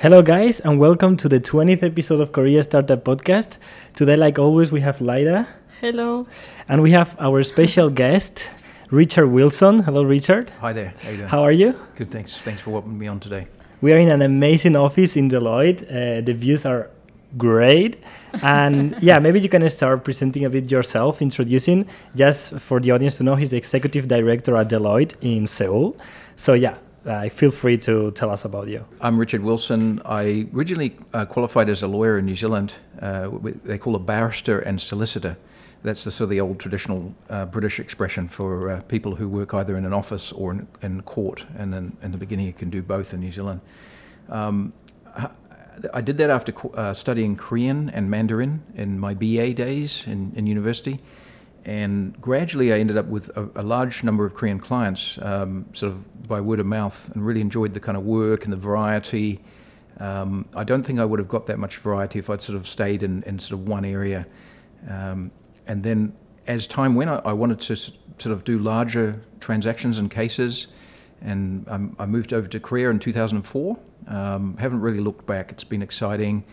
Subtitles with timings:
[0.00, 3.58] Hello, guys, and welcome to the 20th episode of Korea Startup Podcast.
[3.92, 5.46] Today, like always, we have Lyda.
[5.78, 6.26] Hello.
[6.70, 8.48] And we have our special guest,
[8.90, 9.80] Richard Wilson.
[9.80, 10.48] Hello, Richard.
[10.62, 10.94] Hi there.
[11.02, 11.28] How you doing?
[11.28, 11.74] How are you?
[11.96, 12.34] Good, thanks.
[12.34, 13.46] Thanks for welcoming me on today.
[13.82, 15.82] We are in an amazing office in Deloitte.
[15.82, 16.88] Uh, the views are
[17.36, 18.02] great.
[18.42, 21.86] And yeah, maybe you can start presenting a bit yourself, introducing,
[22.16, 25.94] just for the audience to know, he's the executive director at Deloitte in Seoul.
[26.36, 26.76] So yeah,
[27.06, 28.86] uh, feel free to tell us about you.
[29.00, 30.00] I'm Richard Wilson.
[30.04, 32.74] I originally uh, qualified as a lawyer in New Zealand.
[33.00, 33.30] Uh,
[33.64, 35.36] they call a barrister and solicitor.
[35.82, 39.54] That's the sort of the old traditional uh, British expression for uh, people who work
[39.54, 41.46] either in an office or in, in court.
[41.56, 43.62] And then in the beginning, you can do both in New Zealand.
[44.28, 44.74] Um,
[45.94, 50.46] I did that after uh, studying Korean and Mandarin in my BA days in, in
[50.46, 51.00] university.
[51.64, 55.92] And gradually, I ended up with a, a large number of Korean clients, um, sort
[55.92, 59.40] of by word of mouth, and really enjoyed the kind of work and the variety.
[59.98, 62.66] Um, I don't think I would have got that much variety if I'd sort of
[62.66, 64.26] stayed in, in sort of one area.
[64.88, 65.30] Um,
[65.66, 66.14] and then
[66.46, 70.68] as time went, I, I, wanted to sort of do larger transactions and cases.
[71.20, 71.66] And
[71.98, 73.78] I moved over to Korea in 2004.
[74.08, 75.52] Um, haven't really looked back.
[75.52, 76.44] It's been exciting.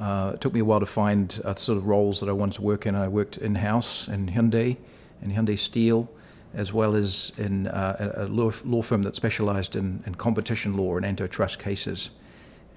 [0.00, 2.54] Uh, it took me a while to find uh, sort of roles that I wanted
[2.54, 2.94] to work in.
[2.94, 4.76] I worked in house in Hyundai,
[5.22, 6.10] in Hyundai Steel,
[6.52, 8.50] as well as in uh, a law,
[8.82, 12.10] firm that specialized in, in, competition law and antitrust cases.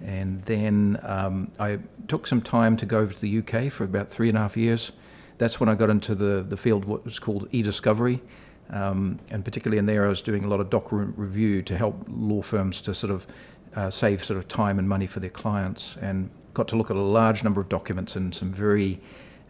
[0.04, 4.10] And then um, I took some time to go over to the UK for about
[4.10, 4.92] three and a half years.
[5.38, 8.22] That's when I got into the, the field, what was called e discovery.
[8.70, 12.06] Um, and particularly in there, I was doing a lot of document review to help
[12.10, 13.28] law firms to sort of
[13.76, 15.98] uh, save sort of time and money for their clients.
[16.02, 19.00] And got to look at a large number of documents and some very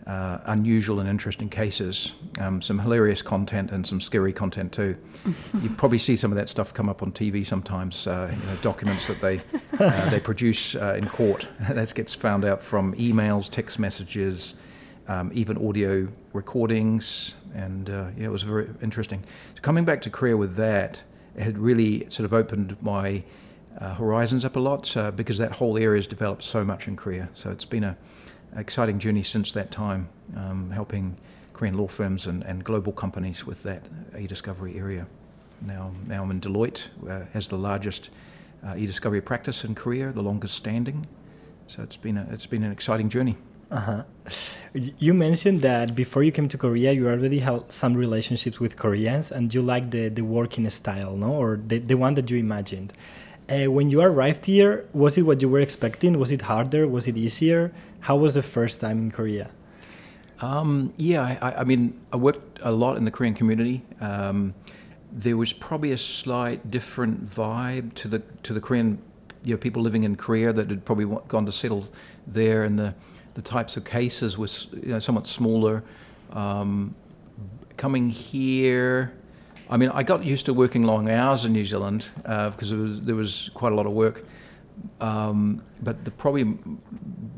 [0.05, 4.97] uh, unusual and interesting cases, um, some hilarious content and some scary content too.
[5.61, 8.07] you probably see some of that stuff come up on TV sometimes.
[8.07, 9.41] Uh, you know, documents that they
[9.79, 14.53] uh, they produce uh, in court that gets found out from emails, text messages,
[15.07, 19.23] um, even audio recordings, and uh, yeah, it was very interesting.
[19.55, 21.03] So coming back to Korea with that,
[21.35, 23.23] it had really sort of opened my
[23.79, 27.29] uh, horizons up a lot because that whole area has developed so much in Korea.
[27.33, 27.97] So it's been a
[28.55, 31.17] exciting journey since that time, um, helping
[31.53, 33.83] Korean law firms and, and global companies with that
[34.17, 35.07] e-discovery area.
[35.61, 38.09] Now, now I'm in Deloitte, uh, has the largest
[38.65, 41.07] uh, e-discovery practice in Korea, the longest standing.
[41.67, 43.37] So it's been a, it's been an exciting journey.
[43.69, 44.03] Uh-huh.
[44.73, 49.31] You mentioned that before you came to Korea, you already had some relationships with Koreans,
[49.31, 52.93] and you like the, the working style, no, or the, the one that you imagined.
[53.49, 56.19] Uh, when you arrived here, was it what you were expecting?
[56.19, 56.87] Was it harder?
[56.87, 57.73] Was it easier?
[58.01, 59.49] How was the first time in Korea?
[60.41, 63.83] Um, yeah, I, I, mean, I worked a lot in the Korean community.
[64.01, 64.53] Um,
[65.11, 69.01] there was probably a slight different vibe to the to the Korean,
[69.43, 71.87] you know, people living in Korea that had probably gone to settle
[72.27, 72.93] there, and the
[73.33, 75.83] the types of cases was you know, somewhat smaller.
[76.33, 76.95] Um,
[77.77, 79.13] coming here,
[79.69, 83.01] I mean, I got used to working long hours in New Zealand uh, because was,
[83.01, 84.25] there was quite a lot of work.
[85.01, 86.57] Um, but the probably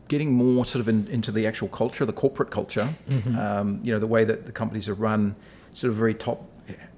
[0.10, 3.38] getting more sort of in, into the actual culture, the corporate culture, mm-hmm.
[3.38, 5.36] um, you know, the way that the companies are run,
[5.72, 6.50] sort of very top,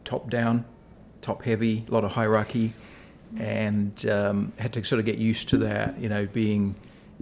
[0.03, 0.66] top down,
[1.22, 2.74] top heavy, a lot of hierarchy,
[3.38, 6.75] and um, had to sort of get used to that, you know, being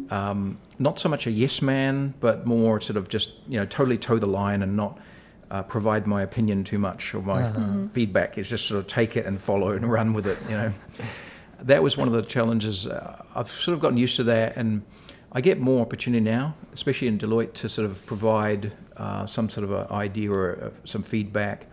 [0.10, 3.98] um, not so much a yes man, but more sort of just you know totally
[3.98, 4.98] toe the line and not
[5.52, 7.60] uh, provide my opinion too much or my uh-huh.
[7.60, 7.88] Mm-hmm.
[7.88, 8.38] feedback.
[8.38, 10.38] It's just sort of take it and follow and run with it.
[10.50, 10.74] You know,
[11.62, 12.86] that was one of the challenges.
[12.86, 14.84] Uh, I've sort of gotten used to that, and
[15.32, 19.64] I get more opportunity now, especially in Deloitte, to sort of provide uh, some sort
[19.64, 21.66] of an idea or a, some feedback.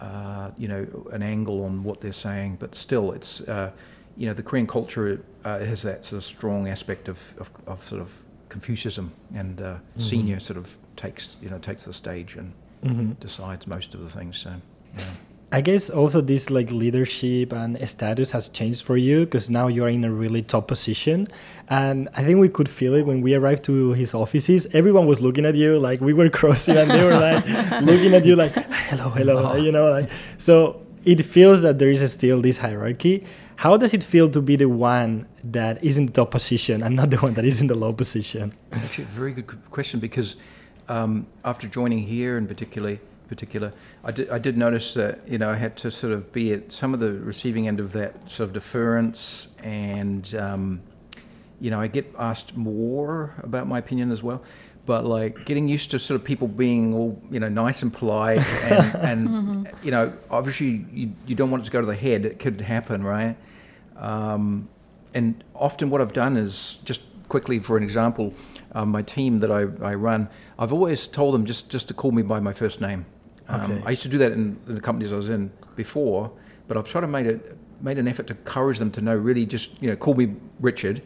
[0.00, 3.70] Uh, you know, an angle on what they're saying, but still, it's uh,
[4.16, 7.86] you know the Korean culture uh, has that sort of strong aspect of, of, of
[7.86, 8.16] sort of
[8.48, 10.00] Confucianism, and mm-hmm.
[10.00, 12.54] senior sort of takes you know takes the stage and
[12.84, 13.12] mm-hmm.
[13.12, 14.38] decides most of the things.
[14.38, 14.52] So,
[14.98, 15.04] yeah.
[15.52, 19.84] I guess also this like leadership and status has changed for you because now you
[19.84, 21.26] are in a really top position,
[21.68, 24.68] and I think we could feel it when we arrived to his offices.
[24.72, 27.44] Everyone was looking at you like we were crossing, and they were like
[27.82, 29.56] looking at you like hello, hello, oh.
[29.56, 30.82] you know, like so.
[31.02, 33.24] It feels that there is still this hierarchy.
[33.56, 36.94] How does it feel to be the one that is in the top position and
[36.94, 38.52] not the one that is in the low position?
[38.70, 40.36] Actually, a very good question because
[40.90, 42.98] um, after joining here in particular,
[43.28, 43.72] particular,
[44.02, 46.72] I did, I did notice that you know I had to sort of be at
[46.72, 50.82] some of the receiving end of that sort of deference, and um,
[51.60, 54.42] you know I get asked more about my opinion as well.
[54.84, 58.44] But like getting used to sort of people being all you know nice and polite,
[58.64, 59.84] and, and mm-hmm.
[59.84, 62.26] you know obviously you, you don't want it to go to the head.
[62.26, 63.36] It could happen, right?
[63.96, 64.68] Um,
[65.14, 68.34] and often what I've done is just quickly, for an example,
[68.72, 69.60] um, my team that I,
[69.92, 70.28] I run,
[70.58, 73.06] I've always told them just, just to call me by my first name.
[73.48, 73.82] Um, Okay.
[73.86, 76.30] I used to do that in, in the companies I was in before,
[76.68, 79.46] but I've tried to make it made an effort to encourage them to know really
[79.46, 81.00] just you know call me Richard.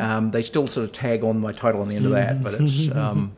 [0.00, 2.54] Um, they still sort of tag on my title on the end of that, but
[2.54, 3.32] it's um,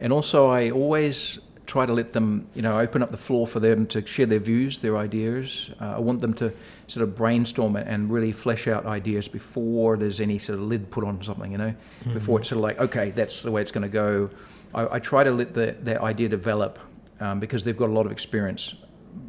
[0.00, 3.60] and also I always try to let them you know open up the floor for
[3.60, 5.70] them to share their views, their ideas.
[5.80, 6.52] Uh, I want them to
[6.86, 10.90] sort of brainstorm it and really flesh out ideas before there's any sort of lid
[10.90, 11.52] put on something.
[11.52, 11.74] You know,
[12.12, 14.30] before it's sort of like okay, that's the way it's going to go.
[14.74, 16.78] I, I try to let the, that idea develop
[17.20, 18.74] um, because they've got a lot of experience.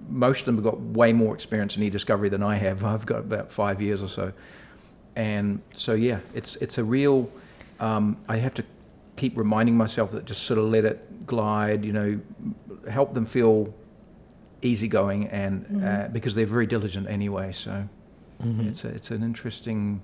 [0.10, 2.83] Most of them have got way more experience in e-discovery than I have.
[2.94, 4.33] I've got about five years or so,
[5.16, 7.30] and so yeah, it's it's a real.
[7.80, 8.63] Um, I have to
[9.18, 11.84] keep reminding myself that just sort of let it glide.
[11.84, 12.19] You know,
[12.90, 13.74] help them feel
[14.62, 17.52] easygoing, and uh, because they're very diligent anyway.
[17.52, 17.72] So
[18.44, 18.68] Mhm.
[18.68, 20.02] it's a, it's an interesting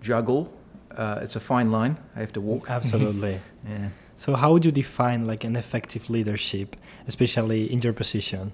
[0.00, 0.52] juggle.
[0.96, 2.70] Uh, it's a fine line I have to walk.
[2.70, 3.38] Absolutely.
[3.68, 3.88] Yeah.
[4.16, 6.76] So how would you define like an effective leadership,
[7.08, 8.52] especially in your position?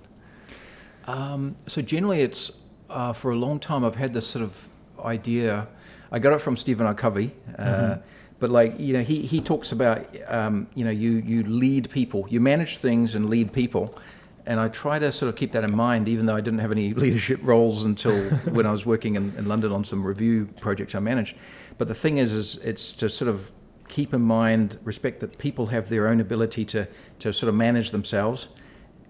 [1.07, 2.53] Um, so generally, it's
[2.91, 4.69] uh, for a long time I've had this sort of
[5.05, 5.67] idea.
[6.13, 6.95] I got it from Stephen R.
[6.95, 8.03] Covey, uh, Mhm.
[8.41, 12.27] But like you know, he he talks about um, you know you you lead people,
[12.29, 13.99] you manage things and lead people,
[14.47, 16.71] and I try to sort of keep that in mind, even though I didn't have
[16.71, 18.17] any leadership roles until
[18.53, 21.37] when I was working in, in London on some review projects I managed.
[21.79, 23.53] But the thing is, is it's to sort of
[23.89, 26.87] keep in mind, respect that people have their own ability to
[27.19, 28.49] to sort of manage themselves,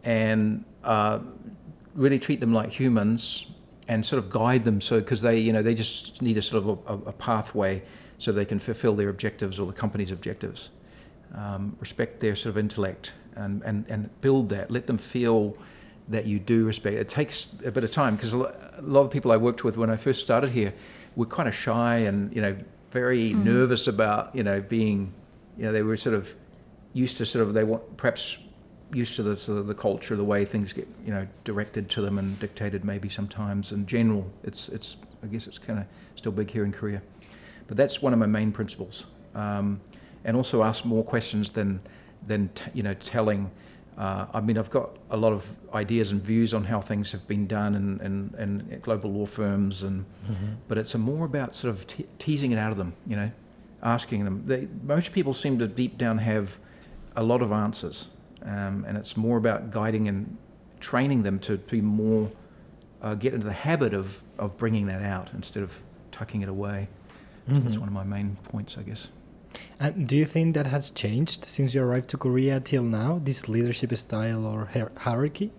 [0.05, 1.19] and uh,
[1.95, 3.47] really treat them like humans
[3.89, 4.81] and sort of guide them.
[4.81, 7.83] So because they you know they just need a sort of a, a pathway
[8.19, 10.71] so they can fulfill their objectives or the company's objectives.
[11.35, 14.71] Um, respect their sort of intellect and, and, and build that.
[14.71, 15.57] Let them feel
[16.09, 16.97] that you do respect.
[16.97, 19.91] It takes a bit of time because a lot of people I worked with when
[19.91, 20.75] I first started here
[21.17, 22.57] were kind of shy and you know
[22.91, 25.13] very nervous about you know being
[25.59, 26.35] you know they were sort of
[26.95, 28.39] used to sort of they want perhaps
[28.93, 32.01] used to the sort of the culture, the way things get you know directed to
[32.01, 33.73] them and dictated maybe sometimes.
[33.73, 35.87] In general, it's it's I guess it's kind of
[36.17, 37.03] still big here in Korea,
[37.69, 39.07] but that's one of my main principles.
[39.35, 39.81] Um,
[40.25, 41.81] and also ask more questions than
[42.27, 43.51] than t- you know telling.
[43.97, 47.27] Uh, I mean, I've got a lot of ideas and views on how things have
[47.27, 50.05] been done in, in, in global law firms, and
[50.69, 52.95] but it's a more about sort of te- teasing it out of them.
[53.07, 53.31] You know,
[53.83, 54.43] asking them.
[54.47, 56.59] They, most people seem to deep down have
[57.17, 58.07] a lot of answers,
[58.45, 60.37] um, and it's more about guiding and
[60.79, 62.31] training them to be more
[63.03, 65.83] uh, get into the habit of of bringing that out instead of
[66.13, 66.89] tucking it away.
[67.49, 69.09] So that's one of my main points, I guess.
[69.81, 73.21] And do you think that has changed since you arrived to Korea till now?
[73.23, 75.51] This leadership style or hier- hierarchy?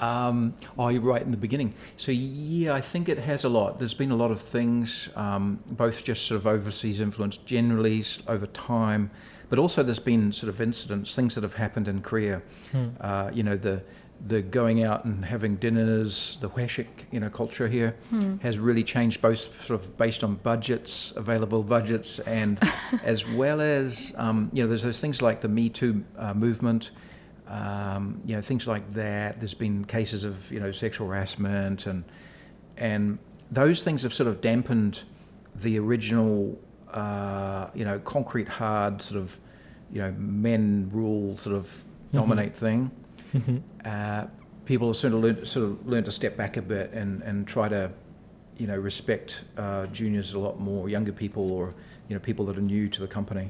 [0.00, 1.74] Um, oh, you're right in the beginning.
[1.96, 3.78] So yeah, I think it has a lot.
[3.78, 8.46] There's been a lot of things, um, both just sort of overseas influence generally over
[8.46, 9.10] time,
[9.48, 12.42] but also there's been sort of incidents, things that have happened in Korea.
[12.72, 12.88] Hmm.
[13.00, 13.82] Uh, you know, the
[14.26, 17.94] the going out and having dinners, the Hweshik, you know, culture here
[18.42, 22.58] has really changed both sort of based on budgets, available budgets, and
[23.04, 26.90] as well as um, you know, there's those things like the Me Too uh, movement.
[27.46, 29.40] Um, you know, things like that.
[29.40, 32.04] There's been cases of you know sexual harassment and
[32.76, 33.18] and
[33.50, 35.04] those things have sort of dampened
[35.54, 36.58] the original
[36.92, 39.38] uh, you know concrete hard sort of
[39.90, 42.90] you know men rule sort of dominate thing.
[43.84, 44.26] Uh,
[44.66, 47.46] people have sort of learned, sort of learned to step back a bit and, and
[47.46, 47.90] try to
[48.58, 51.74] you know respect uh, juniors a lot more, younger people or
[52.08, 53.48] you know people that are new to the company.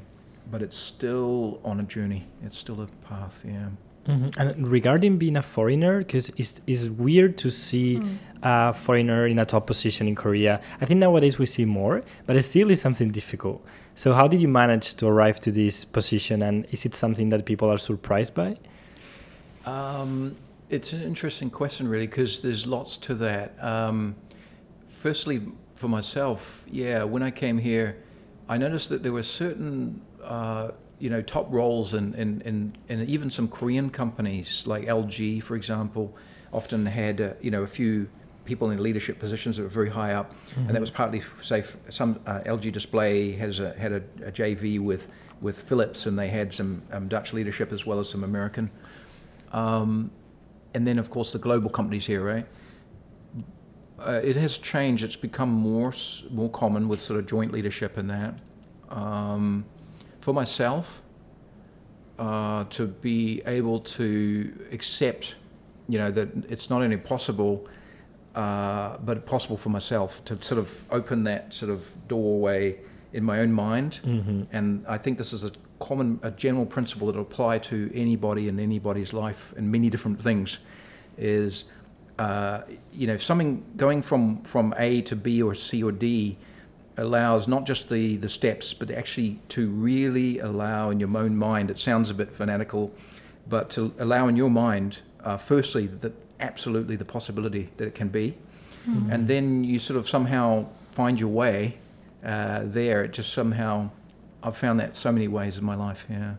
[0.51, 2.25] But it's still on a journey.
[2.45, 3.43] It's still a path.
[3.47, 3.69] Yeah.
[4.07, 4.37] Mhm.
[4.37, 8.01] And regarding being a foreigner, because it's, it's weird to see
[8.41, 10.61] a foreigner in a top position in Korea.
[10.81, 13.61] I think nowadays we see more, but it still is something difficult.
[13.95, 17.45] So, how did you manage to arrive to this position, and is it something that
[17.45, 18.55] people are surprised by?
[19.65, 20.35] Um,
[20.69, 23.61] it's an interesting question, really, because there's lots to that.
[23.63, 24.15] Um,
[24.87, 25.41] firstly,
[25.73, 27.97] for myself, yeah, when I came here,
[28.47, 33.09] I noticed that there were certain, uh, you know, top roles in, in, in, in
[33.09, 36.15] even some Korean companies, like LG, for example,
[36.51, 38.09] often had, uh, you know, a few
[38.45, 42.19] people in leadership positions that were very high up, and that was partly, say, some
[42.25, 45.07] uh, LG Display has a, had a, a JV with
[45.41, 48.69] with Philips, and they had some um, Dutch leadership as well as some American.
[49.51, 50.11] Um,
[50.73, 52.45] and then, of course, the global companies here, right?
[53.99, 55.03] Uh, it has changed.
[55.03, 55.93] It's become more
[56.29, 58.35] more common with sort of joint leadership and that.
[58.89, 59.65] Um,
[60.19, 61.01] for myself,
[62.17, 65.35] uh, to be able to accept,
[65.87, 67.67] you know, that it's not only possible,
[68.35, 72.79] uh, but possible for myself to sort of open that sort of doorway
[73.13, 73.99] in my own mind.
[74.05, 74.43] Mm-hmm.
[74.51, 78.47] And I think this is a common, a general principle that will apply to anybody
[78.47, 80.59] in anybody's life and many different things.
[81.17, 81.65] Is
[82.17, 82.61] uh,
[82.93, 86.37] you know something going from from A to B or C or D
[86.97, 91.69] allows not just the the steps, but actually to really allow in your own mind.
[91.71, 92.91] It sounds a bit fanatical,
[93.47, 98.09] but to allow in your mind, uh, firstly, that absolutely the possibility that it can
[98.09, 98.35] be,
[98.87, 99.11] Mm-hmm.
[99.11, 101.77] and then you sort of somehow find your way
[102.23, 103.03] uh, there.
[103.03, 103.89] It just somehow,
[104.43, 106.05] I've found that so many ways in my life.
[106.09, 106.35] Yeah,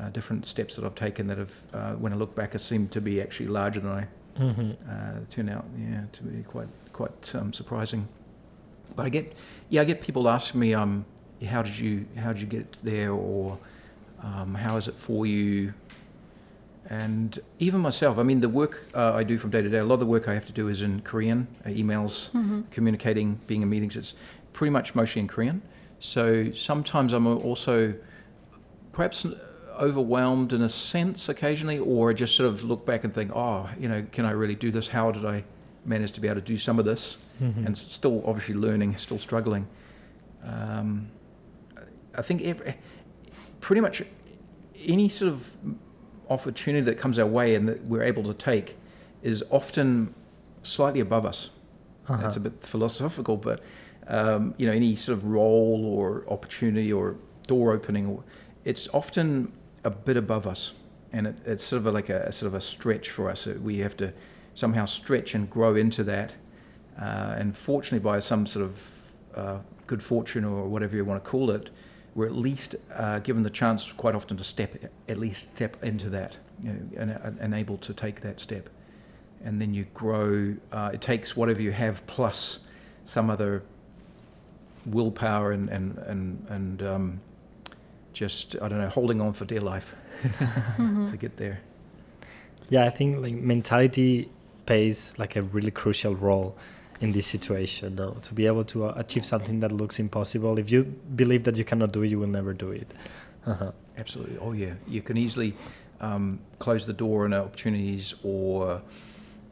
[0.00, 2.90] uh, different steps that I've taken that have, uh, when I look back, it seemed
[2.92, 4.06] to be actually larger than I
[4.38, 4.72] Mm-hmm.
[4.90, 5.64] uh, turn out.
[5.78, 8.08] Yeah, to be quite quite um, surprising.
[8.96, 9.32] But I get,
[9.68, 11.04] yeah, I get people asking me, um,
[11.48, 13.58] how did you how did you get there, or
[14.22, 15.74] um, how is it for you?
[16.90, 19.84] And even myself, I mean, the work uh, I do from day to day, a
[19.84, 22.62] lot of the work I have to do is in Korean, uh, emails, Mm-hmm.
[22.70, 23.96] communicating, being in meetings.
[23.96, 24.14] It's
[24.52, 25.62] pretty much mostly in Korean.
[25.98, 27.94] So sometimes I'm also
[28.92, 29.26] perhaps
[29.78, 33.88] overwhelmed in a sense occasionally, or just sort of look back and think, oh, you
[33.88, 34.88] know, can I really do this?
[34.88, 35.44] How did I
[35.84, 37.16] manage to be able to do some of this?
[37.42, 37.66] Mm-hmm.
[37.66, 39.66] And still obviously learning, still struggling.
[40.44, 41.10] Um,
[42.16, 42.76] I think every,
[43.60, 44.02] pretty much
[44.86, 45.56] any sort of
[46.30, 48.76] opportunity that comes our way and that we're able to take
[49.22, 50.14] is often
[50.62, 51.50] slightly above us.
[52.08, 52.20] Uh-huh.
[52.20, 53.62] That's a bit philosophical, but
[54.08, 58.22] um, you know, any sort of role or opportunity or door opening,
[58.64, 59.52] it's often
[59.84, 60.72] a bit above us,
[61.12, 63.46] and it, it's sort of a, like a, sort of a stretch for us.
[63.46, 64.12] We have to
[64.54, 66.34] somehow stretch and grow into that,
[67.00, 71.30] uh, and fortunately, by some sort of uh, good fortune or whatever you want to
[71.30, 71.70] call it,
[72.14, 74.76] we're at least uh, given the chance quite often to step,
[75.08, 78.68] at least step into that, you know, and, and able to take that step
[79.44, 80.56] and then you grow.
[80.72, 82.60] Uh, it takes whatever you have plus
[83.04, 83.62] some other
[84.86, 87.20] willpower and and and, and um,
[88.12, 91.06] just I don't know, holding on for dear life Mm-hmm.
[91.08, 91.60] to get there.
[92.70, 94.28] Yeah, I think like mentality
[94.66, 96.56] plays like a really crucial role
[97.00, 97.96] in this situation.
[97.96, 100.84] Though to be able to uh, achieve something that looks impossible, if you
[101.16, 102.92] believe that you cannot do it, you will never do it.
[103.46, 103.72] Uh-huh.
[103.98, 104.38] Absolutely.
[104.38, 105.52] Oh yeah, you can easily
[106.00, 108.80] um, close the door on opportunities or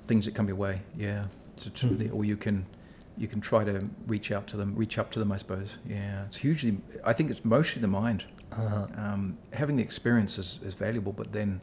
[0.06, 0.80] things that come your way.
[0.96, 1.24] Yeah,
[1.56, 2.64] it's a truly, or you can
[3.16, 5.32] you can try to reach out to them, reach up to them.
[5.32, 5.78] I suppose.
[5.86, 6.78] Yeah, it's hugely.
[7.04, 8.24] I think it's mostly the mind.
[8.52, 8.86] Uh-huh.
[8.96, 11.60] Um, having the experience is, is valuable, but then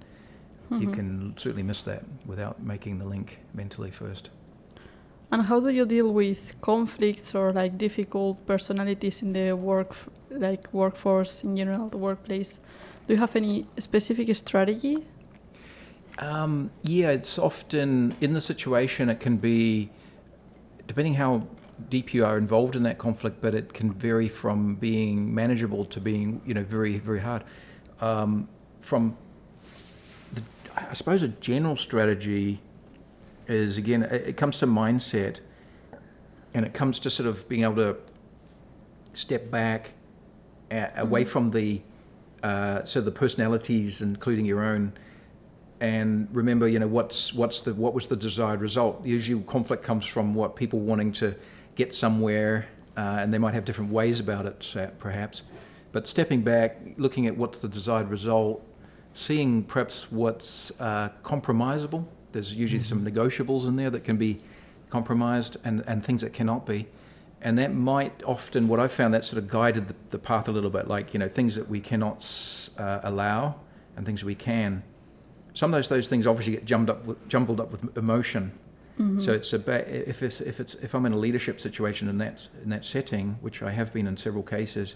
[0.72, 0.94] you Mhm.
[0.94, 4.30] can certainly miss that without making the link mentally first.
[5.32, 9.96] And how do you deal with conflicts or like difficult personalities in the work,
[10.32, 12.60] like workforce in general, the workplace?
[13.08, 15.06] Do you have any specific strategy?
[16.20, 19.90] Um, yeah, it's often in the situation, it can be,
[20.90, 21.48] depending how
[21.92, 26.02] deep you are involved in that conflict, but it can vary from being manageable to
[26.02, 27.44] being, you know, very, very hard.
[28.02, 28.50] Um,
[28.82, 29.16] from,
[30.34, 30.42] the,
[30.76, 32.60] I suppose, a general strategy
[33.48, 35.38] is again, it, it comes to mindset
[36.56, 37.96] and it comes to sort of being able to
[39.14, 39.92] step back
[40.72, 41.28] a, away Mhm.
[41.28, 41.82] from the,
[42.42, 44.94] uh, so the personalities, including your own,
[45.82, 49.06] and remember, you know, what's what's the what was the desired result?
[49.06, 51.36] Usually, conflict comes from what people wanting to
[51.76, 52.68] get somewhere,
[52.98, 55.44] uh, and they might have different ways about it, perhaps.
[55.92, 58.62] But stepping back, looking at what's the desired result,
[59.14, 62.06] seeing perhaps what's uh, compromisable.
[62.32, 64.42] There's usually some negotiables in there that can be
[64.90, 66.88] compromised, and, and things that cannot be.
[67.42, 70.52] And that might often, what I've found, that sort of guided the, the path a
[70.52, 72.28] little bit, like, you know, things that we cannot
[72.78, 73.56] uh, allow
[73.96, 74.84] and things we can
[75.60, 78.54] some of those those things obviously get jumbled up with, jumbled up with emotion.
[78.98, 79.20] Mm-hmm.
[79.20, 82.40] So it's about if it's if it's if I'm in a leadership situation in that
[82.64, 84.96] in that setting, which I have been in several cases,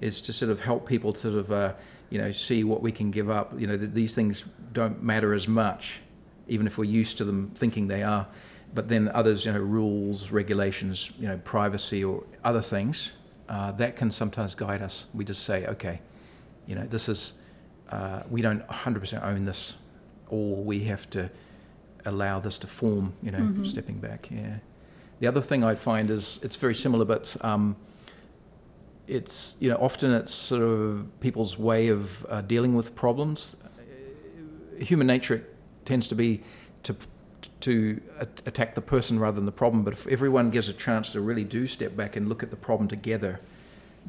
[0.00, 1.74] is to sort of help people sort of uh,
[2.08, 3.52] you know see what we can give up.
[3.60, 6.00] You know that these things don't matter as much,
[6.48, 8.26] even if we're used to them thinking they are.
[8.72, 13.12] But then others, you know, rules, regulations, you know, privacy or other things,
[13.48, 15.04] uh, that can sometimes guide us.
[15.12, 16.00] We just say, okay,
[16.66, 17.34] you know, this is
[17.90, 19.74] uh, we don't 100% own this
[20.30, 21.30] or we have to
[22.04, 23.66] allow this to form, you know, Mhm.
[23.66, 24.30] stepping back.
[24.30, 24.58] Yeah.
[25.20, 27.76] The other thing I find is it's very similar, but um,
[29.06, 33.56] it's you know often it's sort of people's way of uh, dealing with problems.
[33.64, 35.44] Uh, Human nature
[35.84, 36.42] tends to be
[36.84, 36.94] to
[37.60, 38.00] to
[38.46, 39.82] attack the person rather than the problem.
[39.82, 42.56] But if everyone gives a chance to really do step back and look at the
[42.56, 43.40] problem together,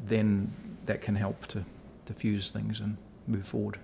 [0.06, 0.52] then
[0.86, 1.64] that can help to
[2.06, 2.96] diffuse things and
[3.26, 3.78] move forward.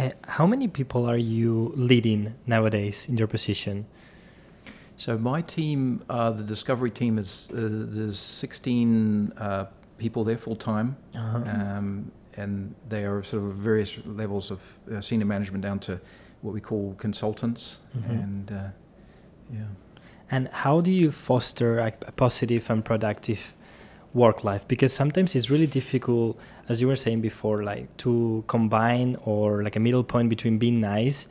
[0.00, 3.84] Uh, how many people are you leading nowadays in your position?
[4.96, 9.66] So my team, uh, the discovery team, is uh, there's 16 uh,
[9.98, 11.38] people there full time, Uh-huh.
[11.78, 16.00] um, and they are sort of various levels of uh, senior management down to
[16.42, 18.22] what we call consultants, Mhm.
[18.22, 18.56] and uh,
[19.52, 19.66] yeah.
[20.30, 23.54] And how do you foster a positive and productive
[24.14, 24.66] work life?
[24.68, 26.38] Because sometimes it's really difficult,
[26.68, 30.78] as you were saying before, like to combine or like a middle point between being
[30.80, 31.26] nice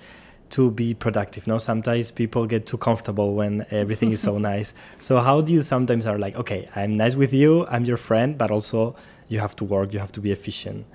[0.52, 1.46] to be productive.
[1.48, 4.74] No, sometimes people get too comfortable when everything is so nice.
[5.00, 8.38] So how do you sometimes are like, okay, I'm nice with you, I'm your friend,
[8.38, 8.96] but also
[9.28, 10.86] you have to work, you have to be efficient.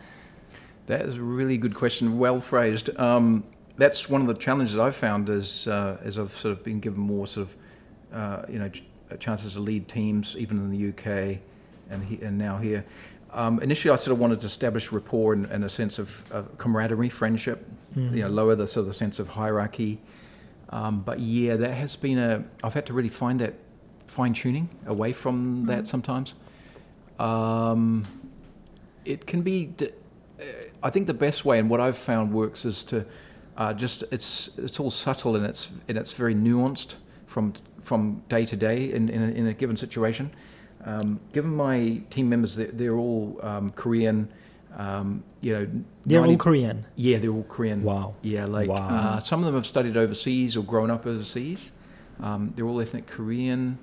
[0.87, 2.91] That is a really good question, well phrased.
[2.99, 3.45] Um,
[3.77, 7.01] that's one of the challenges I've found as uh, as I've sort of been given
[7.01, 7.57] more sort of
[8.13, 8.85] uh, you know ch-
[9.19, 11.39] chances to lead teams, even in the UK,
[11.91, 12.85] and he, and now here.
[13.33, 16.57] Um, initially, I sort of wanted to establish rapport and, and a sense of, of
[16.59, 17.67] camaraderie, friendship.
[17.97, 20.01] You know, lower the sort of sense of hierarchy.
[20.71, 22.45] Um, but yeah, that has been a.
[22.63, 23.55] I've had to really find that
[24.07, 26.35] fine tuning away from that sometimes.
[27.19, 28.05] Um,
[29.05, 29.67] it can be.
[29.67, 29.91] d-
[30.41, 30.45] uh,
[30.83, 33.07] I think the best way and what I've found works is to
[33.57, 38.45] uh, just it's it's all subtle and it's and it's very nuanced from from day
[38.47, 40.33] to day in in a, in a given situation.
[40.85, 44.29] Um, given my team members, they're, they're all um, Korean.
[44.77, 45.69] Um, you know,
[46.05, 46.85] They're all Korean.
[46.97, 47.83] Yeah, they're all Korean.
[47.83, 48.15] Wow.
[48.23, 48.89] Yeah, like Wow.
[48.89, 51.71] uh, some of them have studied overseas or grown up overseas.
[52.21, 53.79] Um, they're all ethnic Korean,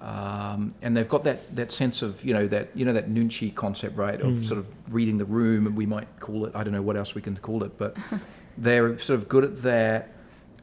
[0.00, 3.54] um, and they've got that, that sense of you know that you know that nunchi
[3.54, 4.20] concept, right?
[4.20, 4.44] Of Mm.
[4.44, 6.52] sort of reading the room, and we might call it.
[6.54, 7.96] I don't know what else we can call it, but
[8.58, 10.08] they're sort of good at that.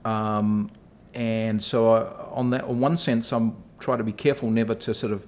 [0.04, 0.72] Um,
[1.13, 4.94] and so, uh, on that, on one sense, I'm trying to be careful never to
[4.94, 5.25] sort of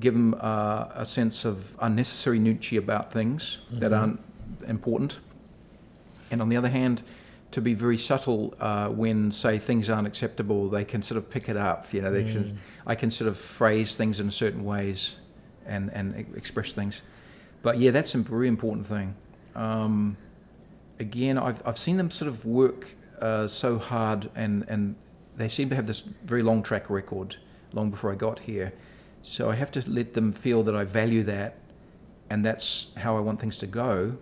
[0.00, 3.98] give them uh, a sense of unnecessary nunchi about things that Mhm.
[3.98, 4.20] aren't
[4.66, 5.18] important.
[6.30, 7.02] And on the other hand,
[7.52, 11.48] to be very subtle uh, when, say, things aren't acceptable, they can sort of pick
[11.48, 11.92] it up.
[11.94, 12.56] You know, they can, Mm.
[12.86, 15.16] I can sort of phrase things in certain ways
[15.66, 17.00] and, and express things.
[17.62, 19.14] But yeah, that's a very important thing.
[19.56, 20.16] Um,
[21.00, 22.88] again, I've, I've seen them sort of work
[23.20, 24.94] uh, so hard and, and
[25.36, 27.36] they seem to have this very long track record
[27.72, 28.72] long before I got here.
[29.22, 31.56] So I have to let them feel that I value that
[32.30, 34.16] and that's how I want things to go.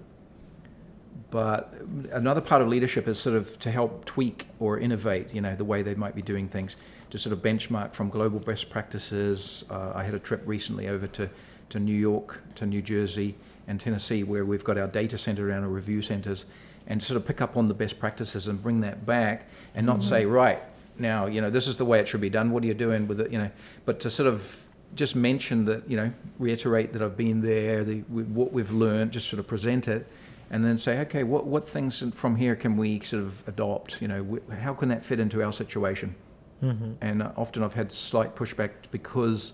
[1.31, 1.75] But
[2.13, 5.65] another part of leadership is sort of to help tweak or innovate, you know, the
[5.65, 6.77] way they might be doing things,
[7.11, 9.65] to sort of benchmark from global best practices.
[9.69, 11.29] Uh, I had a trip recently over to,
[11.71, 13.35] to New York, to New Jersey,
[13.67, 16.45] and Tennessee, where we've got our data center and our review centers,
[16.87, 20.05] and sort of pick up on the best practices and bring that back, and not
[20.05, 20.63] say, right
[20.97, 22.53] now, you know, this is the way it should be done.
[22.53, 23.33] What are you doing with it?
[23.33, 23.51] You know,
[23.85, 28.01] but to sort of just mention that, you know, reiterate that I've been there, the,
[28.01, 30.07] what we've learned, just sort of present it,
[30.51, 34.01] and then say, okay, what, what things from here can we sort of adopt?
[34.01, 36.15] You know, how can that fit into our situation?
[36.63, 36.93] Mm-hmm.
[37.01, 39.53] And uh, often I've had slight pushback because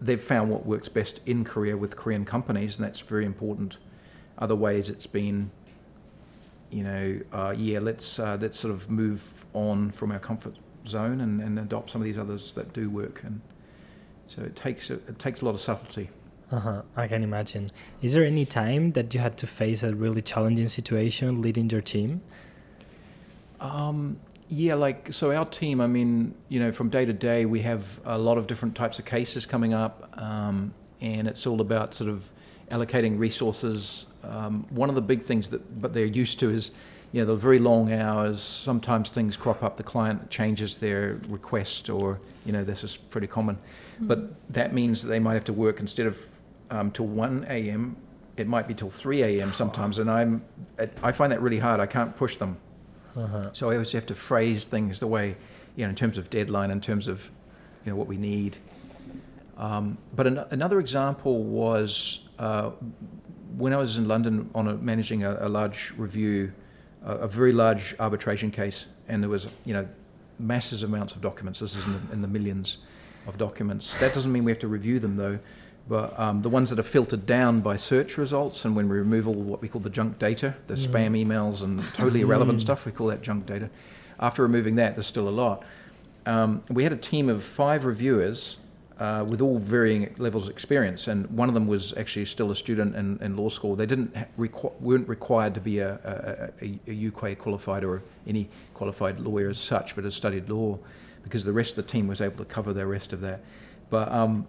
[0.00, 3.76] they've found what works best in Korea with Korean companies, and that's very important.
[4.38, 5.50] Other ways it's been,
[6.70, 11.20] you know, uh, yeah, let's uh, let's sort of move on from our comfort zone
[11.20, 13.22] and, and adopt some of these others that do work.
[13.24, 13.40] And
[14.26, 16.10] so it takes a, it takes a lot of subtlety.
[16.50, 16.82] Uh-huh.
[16.96, 17.70] I can imagine.
[18.02, 21.80] Is there any time that you had to face a really challenging situation leading your
[21.80, 22.20] team?
[23.60, 25.80] Um, yeah, like so our team.
[25.80, 28.98] I mean, you know, from day to day, we have a lot of different types
[28.98, 32.30] of cases coming up, um, and it's all about sort of
[32.70, 34.06] allocating resources.
[34.22, 36.70] Um, one of the big things that, but they're used to is,
[37.14, 38.42] you know, the very long hours.
[38.42, 39.76] Sometimes things crop up.
[39.76, 43.56] The client changes their request, or you know, this is pretty common.
[44.00, 46.18] But that means that they might have to work instead of
[46.72, 47.96] um, till one a.m.
[48.36, 49.52] It might be till three a.m.
[49.52, 50.42] sometimes, and I'm
[51.04, 51.78] I find that really hard.
[51.78, 52.56] I can't push them.
[53.16, 53.50] Uh-huh.
[53.52, 55.36] So I always have to phrase things the way,
[55.76, 57.30] you know, in terms of deadline, in terms of,
[57.84, 58.58] you know, what we need.
[59.56, 62.70] Um, but an, another example was uh,
[63.56, 66.52] when I was in London on a, managing a, a large review,
[67.04, 69.88] a, a very large arbitration case, and there was, you know,
[70.38, 71.60] massive amounts of documents.
[71.60, 72.78] This is in the, in the millions
[73.26, 73.94] of documents.
[74.00, 75.38] That doesn't mean we have to review them though.
[75.86, 79.28] But um, the ones that are filtered down by search results, and when we remove
[79.28, 80.86] all what we call the junk data, the Mm.
[80.88, 82.62] spam emails and totally irrelevant Mm.
[82.62, 83.68] stuff, we call that junk data.
[84.18, 85.62] After removing that, there's still a lot.
[86.24, 88.56] Um, we had a team of five reviewers
[89.00, 92.56] uh, with all varying levels of experience, and one of them was actually still a
[92.56, 93.74] student in, in law school.
[93.74, 98.02] They didn't ha- requ- weren't required to be a, a, a, a UK qualified or
[98.26, 100.78] any qualified lawyer as such, but had studied law,
[101.24, 103.40] because the rest of the team was able to cover the rest of that.
[103.90, 104.46] But um,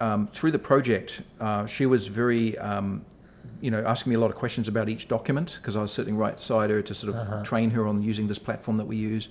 [0.00, 3.04] um, through the project, uh, she was very, um,
[3.60, 6.16] you know, asking me a lot of questions about each document because I was sitting
[6.16, 7.42] right beside her to sort of Uh-huh.
[7.44, 9.28] train her on using this platform that we use.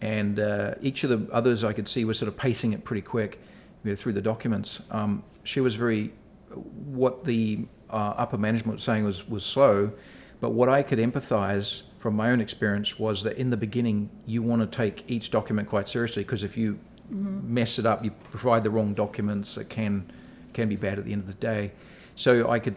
[0.00, 3.02] and uh, each of the others I could see was sort of pacing it pretty
[3.02, 3.38] quick
[3.84, 4.80] you know, through the documents.
[4.90, 6.12] Um, she was very,
[6.50, 9.92] what the uh, upper management was saying was, was slow,
[10.40, 14.42] but what I could empathize from my own experience was that in the beginning, you
[14.42, 17.54] want to take each document quite seriously because if you mm-hmm.
[17.54, 20.10] mess it up, you provide the wrong documents, it can,
[20.52, 21.72] can be bad at the end of the day.
[22.16, 22.76] So I could,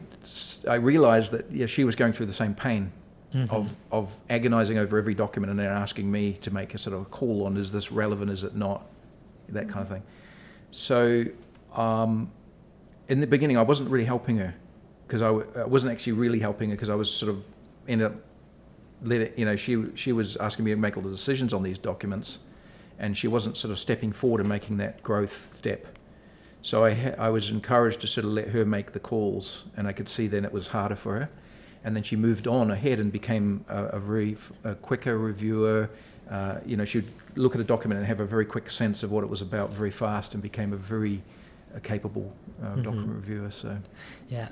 [0.68, 2.92] I realized that yeah, she was going through the same pain
[3.34, 3.54] mm-hmm.
[3.54, 7.02] of, of agonizing over every document and then asking me to make a sort of
[7.02, 8.86] a call on is this relevant, is it not,
[9.50, 10.04] that kind of thing.
[10.76, 11.24] So
[11.74, 12.30] um,
[13.08, 14.56] in the beginning, I wasn't really helping her
[15.08, 17.46] because I w- I wasn't actually really helping her because I was sort of
[17.88, 18.16] ended up
[19.02, 21.64] let it, you know she she was asking me to make all the decisions on
[21.64, 22.40] these documents,
[23.00, 25.98] and she wasn't sort of stepping forward and making that growth step.
[26.62, 29.88] So I ha- I was encouraged to sort of let her make the calls, and
[29.88, 31.30] I could see then it was harder for her
[31.86, 35.88] and then she moved on ahead and became a, a very a quicker reviewer.
[36.30, 39.12] Uh, you know, she'd look at a document and have a very quick sense of
[39.12, 41.22] what it was about very fast, and became a very
[41.76, 42.82] uh, capable uh, mm-hmm.
[42.82, 43.52] document reviewer.
[43.52, 43.78] So,
[44.30, 44.50] yeah.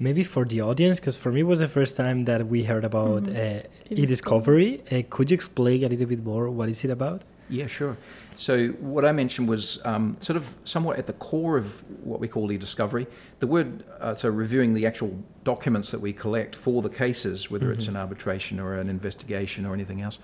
[0.00, 2.84] Maybe for the audience, because for me it was the first time that we heard
[2.84, 3.64] about mm-hmm.
[3.66, 4.82] Uh, e-discovery.
[4.92, 7.22] Uh, could you explain a little bit more what is it about?
[7.50, 7.96] Yeah, sure.
[8.36, 12.28] So what I mentioned was um, sort of somewhat at the core of what we
[12.28, 13.08] call e-discovery.
[13.40, 17.66] The word, uh, so reviewing the actual documents that we collect for the cases, whether
[17.66, 17.78] mm-hmm.
[17.78, 20.18] it's an arbitration or an investigation or anything else.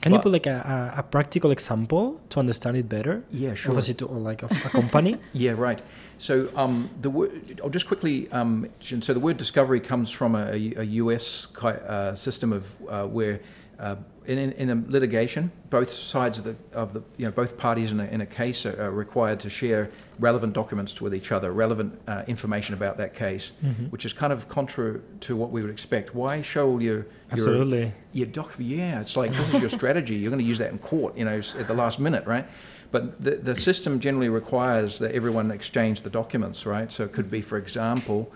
[0.00, 3.22] Can but, you put like a, a, practical example to understand it better?
[3.30, 3.76] Yeah, sure.
[3.76, 5.18] Of a, like a, a company?
[5.32, 5.80] yeah, right.
[6.16, 9.02] So um, the word, I'll just quickly um, mention.
[9.02, 13.40] So the word discovery comes from a, a US uh, system of uh, where
[13.78, 13.96] uh,
[14.38, 18.00] in, in, a litigation, both sides of the, of the you know, both parties in
[18.00, 22.00] a, in a case are, are required to share relevant documents with each other, relevant
[22.06, 23.84] uh, information about that case, mm-hmm.
[23.86, 26.14] which is kind of contrary to what we would expect.
[26.14, 28.54] Why show your, your absolutely your doc?
[28.58, 30.16] Yeah, it's like this is your strategy.
[30.16, 32.46] You're going to use that in court, you know, at the last minute, right?
[32.92, 36.90] But the, the system generally requires that everyone exchange the documents, right?
[36.90, 38.32] So it could be, for example,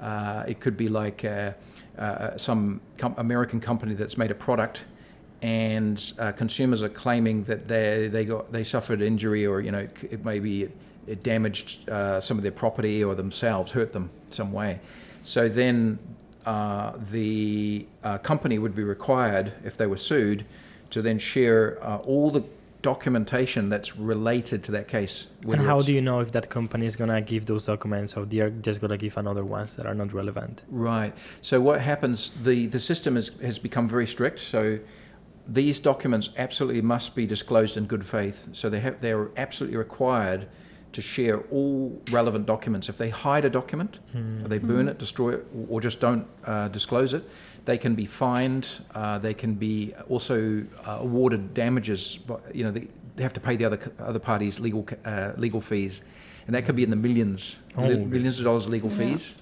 [0.00, 1.24] uh, it could be like.
[1.24, 1.52] Uh,
[1.98, 4.84] uh, some com- American company that's made a product,
[5.42, 9.88] and uh, consumers are claiming that they they got they suffered injury or you know
[10.10, 14.52] it maybe it, it damaged uh, some of their property or themselves, hurt them some
[14.52, 14.80] way.
[15.22, 15.98] So then
[16.44, 20.44] uh, the uh, company would be required, if they were sued,
[20.90, 22.44] to then share all the
[22.82, 25.26] documentation that's related to that case.
[25.42, 28.24] And how do you know if that company is going to give those documents or
[28.24, 30.62] they're just going to give another ones that are not relevant?
[30.70, 31.12] Right.
[31.42, 34.40] So what happens, the, the system is, has become very strict.
[34.40, 34.78] So
[35.48, 38.50] these documents absolutely must be disclosed in good faith.
[38.52, 40.46] So they have, they're absolutely required
[40.92, 42.88] to share all relevant documents.
[42.88, 44.44] If they hide a document, mm.
[44.44, 44.90] or they burn mm.
[44.90, 47.24] it, destroy it, or just don't uh, disclose it,
[47.64, 48.68] they can be fined.
[48.94, 52.18] Uh, they can be also uh, awarded damages.
[52.18, 55.60] But, you know, they, they, have to pay the other other parties legal uh, legal
[55.60, 56.02] fees,
[56.46, 57.82] and that could be in the millions, oh.
[57.82, 58.96] millions of dollars legal yeah.
[58.96, 59.34] fees.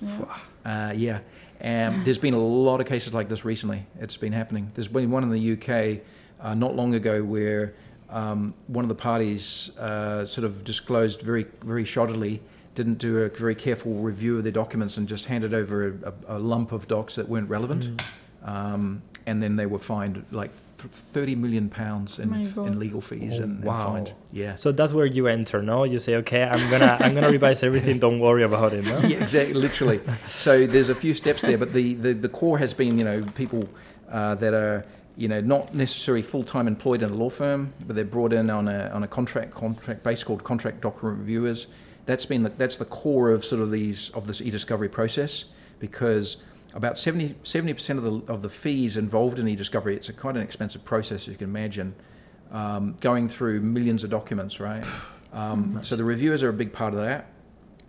[0.64, 0.92] Yeah.
[0.92, 1.20] yeah.
[1.60, 3.86] And there's been a lot of cases like this recently.
[3.98, 4.70] It's been happening.
[4.74, 6.02] There's been one in the UK
[6.40, 7.74] uh, not long ago where
[8.10, 12.40] um, one of the parties uh, sort of disclosed very very shoddily
[12.74, 16.38] didn't do a very careful review of their documents and just handed over a, a
[16.38, 17.96] lump of docs that weren't relevant.
[17.96, 18.48] Mm.
[18.48, 20.52] Um, and then they were fined like
[20.90, 23.94] 30 million pounds in, in legal fees oh, and, wow.
[23.94, 24.18] and, fines.
[24.32, 24.56] Yeah.
[24.56, 25.84] So that's where you enter, no?
[25.84, 27.98] You say, okay, I'm gonna I'm gonna revise everything.
[27.98, 28.84] Don't worry about it.
[28.84, 28.98] No?
[29.06, 29.54] yeah, exactly.
[29.54, 30.00] Literally.
[30.26, 33.24] so there's a few steps there, but the the, the core has been, you know,
[33.34, 33.68] people
[34.10, 34.84] uh, that are
[35.18, 38.68] you know, not necessarily full-time employed in a law firm, but they're brought in on
[38.68, 41.68] a on a contract contract base called contract document reviewers
[42.06, 45.44] that's been the, that's the core of sort of these of this e-discovery process
[45.78, 46.38] because
[46.76, 50.42] about 70 percent of the of the fees involved in e-discovery it's a quite an
[50.42, 51.94] expensive process as you can imagine
[52.52, 54.84] um, going through millions of documents right
[55.32, 57.32] um, so the reviewers are a big part of that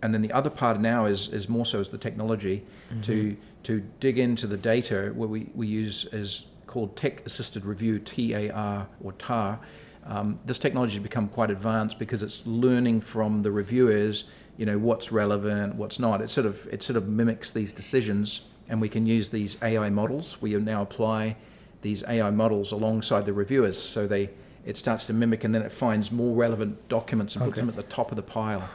[0.02, 3.02] and then the other part now is is more so is the technology mm-hmm.
[3.02, 7.98] to to dig into the data where we, we use is called tech assisted review
[7.98, 9.60] TAR or TAR
[10.08, 14.24] um, this technology has become quite advanced because it's learning from the reviewers,
[14.56, 16.22] you know, what's relevant, what's not.
[16.22, 19.90] It sort of it sort of mimics these decisions, and we can use these AI
[19.90, 20.40] models.
[20.40, 21.36] We now apply
[21.82, 24.30] these AI models alongside the reviewers, so they
[24.66, 27.50] it starts to mimic, and then it finds more relevant documents and okay.
[27.50, 28.68] puts them at the top of the pile.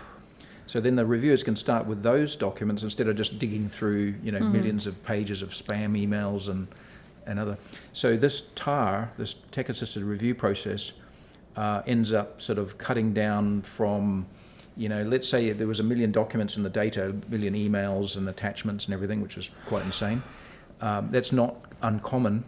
[0.66, 4.32] So then the reviewers can start with those documents instead of just digging through, you
[4.32, 4.54] know, mm-hmm.
[4.54, 6.68] millions of pages of spam emails and
[7.26, 7.58] and other.
[7.92, 10.92] So this TAR, this tech assisted review process
[11.56, 14.26] uh, ends up sort of cutting down from,
[14.76, 18.18] you know, let's say there was a million documents in the data, a million emails
[18.18, 20.24] and attachments and everything, which was quite insane.
[20.82, 22.44] Um, that's not uncommon.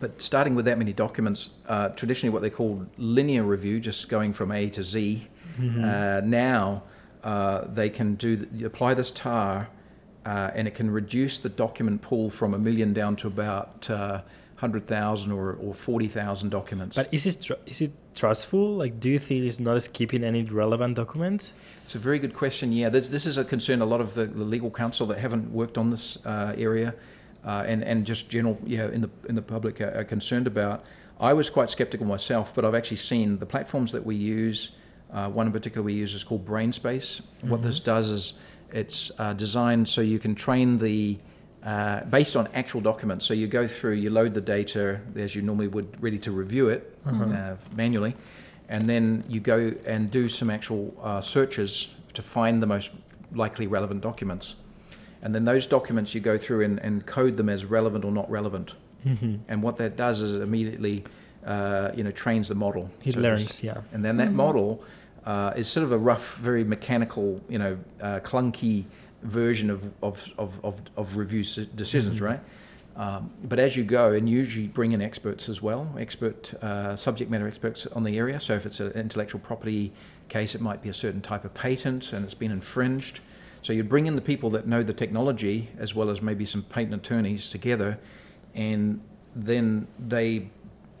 [0.00, 4.32] but starting with that many documents, uh, traditionally what they called linear review, just going
[4.34, 5.28] from A to Z,
[5.82, 6.82] uh, now
[7.22, 9.70] uh, they can do apply this TAR,
[10.26, 13.88] uh, and it can reduce the document pool from a million down to about
[14.64, 16.96] uh, hundred thousand or, or forty thousand documents.
[16.96, 18.76] But is it tr- is it trustful?
[18.76, 21.52] Like, do you think it's not skipping any relevant documents?
[21.84, 22.72] It's a very good question.
[22.72, 25.52] Yeah, this, this is a concern a lot of the, the legal counsel that haven't
[25.52, 26.94] worked on this uh, area,
[27.44, 30.84] uh, and and just general yeah in the in the public are, are concerned about.
[31.20, 34.72] I was quite skeptical myself, but I've actually seen the platforms that we use.
[35.12, 37.22] Uh, one in particular we use is called BrainSpace.
[37.42, 38.34] What this does is
[38.72, 41.18] it's uh, designed so you can train the
[41.64, 43.24] uh, based on actual documents.
[43.24, 46.68] So you go through, you load the data as you normally would, ready to review
[46.68, 48.14] it uh, manually,
[48.68, 52.92] and then you go and do some actual uh, searches to find the most
[53.32, 54.56] likely relevant documents.
[55.22, 58.30] And then those documents you go through and, and code them as relevant or not
[58.30, 58.74] relevant.
[59.06, 59.36] Mm-hmm.
[59.48, 61.04] And what that does is it immediately,
[61.46, 62.90] uh, you know, trains the model.
[63.04, 63.80] It So learns, yeah.
[63.92, 64.84] And then that model
[65.24, 68.84] uh, is sort of a rough, very mechanical, you know, uh, clunky
[69.24, 71.42] version of, of, of, of, of review
[71.74, 72.40] decisions, right?
[72.96, 77.30] Um, but as you go, and usually bring in experts as well, expert uh, subject
[77.30, 78.38] matter experts on the area.
[78.38, 79.92] So if it's an intellectual property
[80.28, 83.20] case, it might be a certain type of patent and it's been infringed.
[83.62, 86.62] So you'd bring in the people that know the technology as well as maybe some
[86.62, 87.98] patent attorneys together,
[88.54, 89.00] and
[89.34, 90.50] then they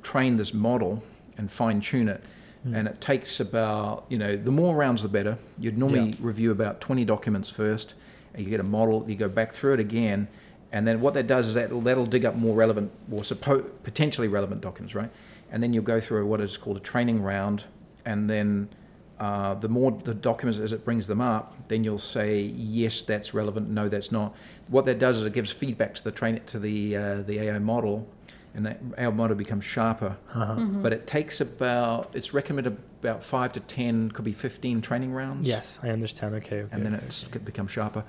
[0.02, 1.02] train this model
[1.36, 2.24] and fine tune it.
[2.66, 5.36] And it takes about, you know, the more rounds the better.
[5.58, 6.14] You'd normally Yeah.
[6.20, 7.92] review about 20 documents first,
[8.36, 10.28] you get a model, you go back through it again,
[10.72, 14.28] and then what that does is that that'll dig up more relevant or suppo- potentially
[14.28, 15.10] relevant documents, right?
[15.50, 17.64] And then you'll go through what is called a training round,
[18.04, 18.68] and then
[19.20, 23.32] uh, the more the documents as it brings them up, then you'll say yes, that's
[23.32, 24.34] relevant, no, that's not.
[24.68, 27.58] What that does is it gives feedback to the train to the uh, the AI
[27.60, 28.08] model,
[28.54, 30.16] and that AI model becomes sharper.
[30.34, 30.56] Uh-huh.
[30.56, 35.46] But it takes about it's recommended about five to ten, could be fifteen training rounds
[35.46, 36.34] Yes, I understand.
[36.36, 36.74] Okay, okay.
[36.74, 37.36] and then okay, it's okay.
[37.38, 38.04] it becomes sharper.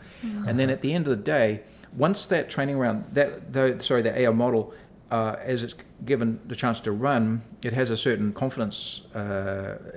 [0.47, 1.61] And then at the end of the day,
[1.97, 4.73] once that training round, that though, sorry, the AI model,
[5.11, 9.19] uh, as it's given the chance to run, it has a certain confidence uh,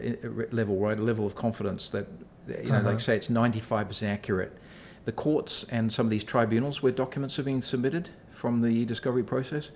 [0.00, 0.98] i- i- level, right?
[0.98, 2.06] A level of confidence that,
[2.48, 2.88] you know, Uh-huh.
[2.90, 4.52] like say it's ninety-five percent accurate.
[5.04, 9.22] The courts and some of these tribunals where documents are being submitted from the discovery
[9.24, 9.70] process,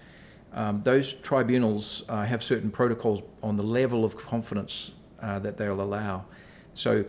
[0.52, 4.90] um, those tribunals uh, have certain protocols on the level of confidence
[5.22, 6.24] uh, that they'll allow.
[6.74, 7.04] So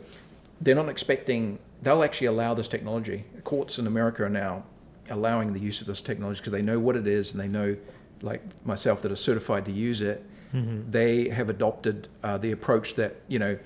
[0.62, 3.26] they're not expecting, they'll actually allow this technology.
[3.44, 4.64] Courts in America are now
[5.10, 7.76] allowing the use of this technology because they know what it is and they know,
[8.22, 10.24] like myself, that are certified to use it.
[10.54, 10.92] Mhm.
[10.92, 13.58] They have adopted uh, the approach that, you know,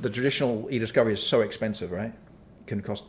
[0.00, 2.12] the traditional e discovery is so expensive, right?
[2.66, 3.04] Can cost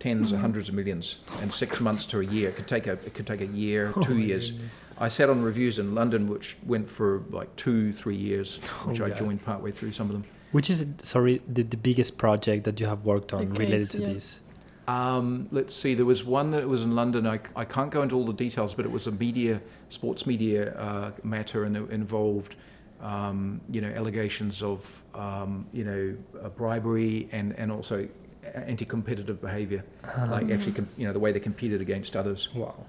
[0.00, 2.48] 10s or hundreds of millions and six months to a year.
[2.48, 4.50] It could take a, it could take a year, Oh two my years.
[4.50, 4.78] goodness.
[4.98, 9.04] I sat on reviews in London, which went for like two, three years, which Oh,
[9.04, 9.18] I God.
[9.18, 10.24] joined partway through some of them.
[10.52, 13.98] Which is sorry the, the biggest project that you have worked on The related to
[14.00, 14.12] yeah.
[14.14, 14.40] this?
[14.88, 17.26] Um, let's see, there was one that was in London.
[17.26, 19.60] I, I can't go into all the details, but it was a media,
[19.90, 22.56] sports media uh, matter, and it involved,
[23.00, 28.08] um, you know, allegations of, um, you know, uh, bribery and, and also
[28.54, 29.84] anti-competitive behaviour,
[30.28, 32.48] like actually, com- you know, the way they competed against others.
[32.54, 32.86] Wow.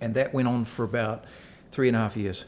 [0.00, 1.24] And that went on for about
[1.70, 2.44] three and a half years.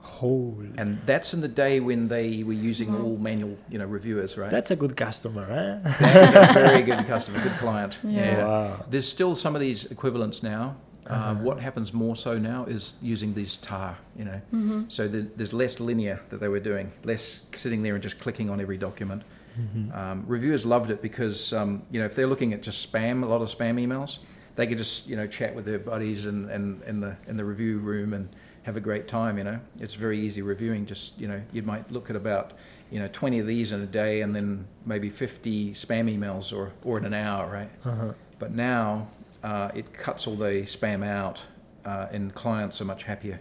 [0.00, 0.68] Holy.
[0.76, 4.50] And that's in the day when they were using all manual, you know, reviewers, right?
[4.50, 5.88] That's a good customer, eh?
[6.00, 7.98] That is a very good customer, good client.
[8.04, 8.44] Yeah.
[8.44, 8.84] Wow.
[8.90, 10.76] There's still some of these equivalents now.
[11.06, 11.34] Uh, Uh-huh.
[11.42, 14.40] what happens more so now is using these TAR, you know.
[14.54, 14.82] Mm-hmm.
[14.88, 18.48] So the, there's less linear that they were doing, less sitting there and just clicking
[18.50, 19.22] on every document.
[19.58, 19.96] Mhm.
[19.96, 23.26] Um, reviewers loved it because, um, you know, if they're looking at just spam, a
[23.26, 24.18] lot of spam emails,
[24.56, 27.44] they could just, you know, chat with their buddies and, and in the in the
[27.44, 28.28] review room and
[28.64, 29.38] have a great time.
[29.38, 30.86] You know, it's very easy reviewing.
[30.86, 32.52] Just, you know, you might look at about,
[32.90, 36.72] you know, 20 of these in a day and then maybe 50 spam emails or
[36.82, 37.70] or in an hour, right?
[37.84, 38.12] Uh-huh.
[38.38, 39.08] But now
[39.42, 41.40] uh, it cuts all the spam out,
[41.84, 43.40] uh, and clients are much happier.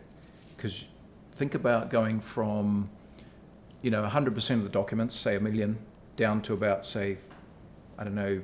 [0.55, 0.85] Because
[1.33, 2.89] think about going from,
[3.81, 5.77] you know, 100% of the documents, say a million,
[6.15, 7.17] down to about, say,
[7.97, 8.41] I don't know,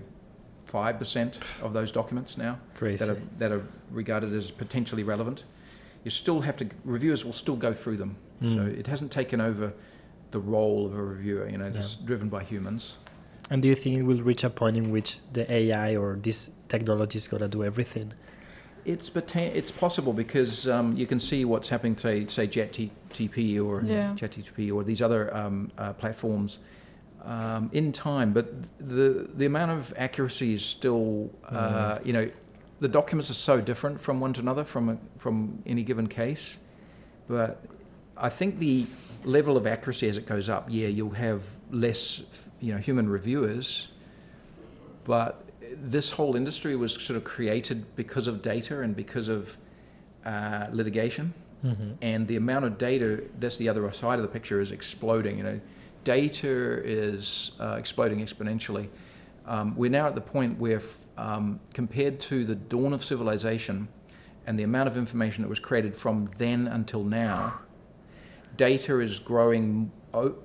[0.67, 3.03] 5% of those documents now Crazy.
[3.03, 5.43] that are, that are regarded as potentially relevant.
[6.03, 8.15] You still have to, reviewers will still go through them.
[8.41, 8.79] So Mm.
[8.79, 9.73] it hasn't taken over
[10.31, 11.79] the role of a reviewer, you know, Yeah.
[11.79, 12.95] it's driven by humans.
[13.49, 16.51] And do you think it will reach a point in which the AI or this
[16.69, 18.13] technology is gonna do everything?
[18.85, 23.83] It's poten- it's possible because um, you can see what's happening, say, say JetTP or
[23.85, 24.13] Yeah.
[24.15, 26.59] ChatGPT or these other um, uh, platforms
[27.25, 28.47] um, in time, but
[28.79, 32.29] the the amount of accuracy is still, uh, you know,
[32.79, 36.57] the documents are so different from one to another from a, from any given case,
[37.27, 37.61] but
[38.17, 38.85] I think the
[39.25, 42.23] level of accuracy as it goes up, yeah, you'll have less,
[42.61, 43.89] you know, human reviewers,
[45.03, 45.43] but
[45.75, 49.57] this whole industry was sort of created because of data and because of
[50.25, 51.91] uh, litigation, Mm-hmm.
[52.01, 53.21] and the amount of data.
[53.37, 55.37] That's the other side of the picture is exploding.
[55.39, 55.59] You know,
[56.03, 58.89] data is uh, exploding exponentially.
[59.45, 63.87] Um, we're now at the point where, f- um, compared to the dawn of civilization,
[64.45, 67.59] and the amount of information that was created from then until now,
[68.57, 69.91] data is growing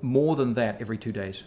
[0.01, 1.43] more than that every two days.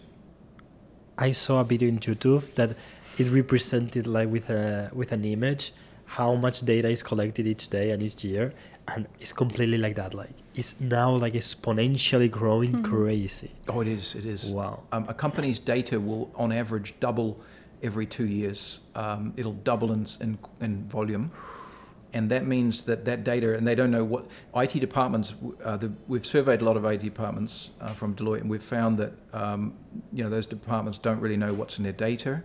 [1.16, 2.76] I saw a video in YouTube that
[3.18, 5.72] it represented like with a with an image
[6.04, 8.54] how much data is collected each day and each year
[8.94, 12.84] and it's completely like that like it's now like exponentially growing Mhm.
[12.84, 14.14] crazy Oh, it is.
[14.14, 14.46] It is.
[14.46, 17.38] wow Um, a company's data will, on average, double
[17.82, 18.80] every two years.
[18.94, 21.30] Um, it'll double in, in, in volume.
[22.12, 24.24] And that means that that data, and they don't know what
[24.56, 25.34] IT departments.
[25.62, 28.96] Uh, the, we've surveyed a lot of IT departments uh, from Deloitte, and we've found
[28.98, 29.74] that um,
[30.12, 32.42] you know those departments don't really know what's in their data.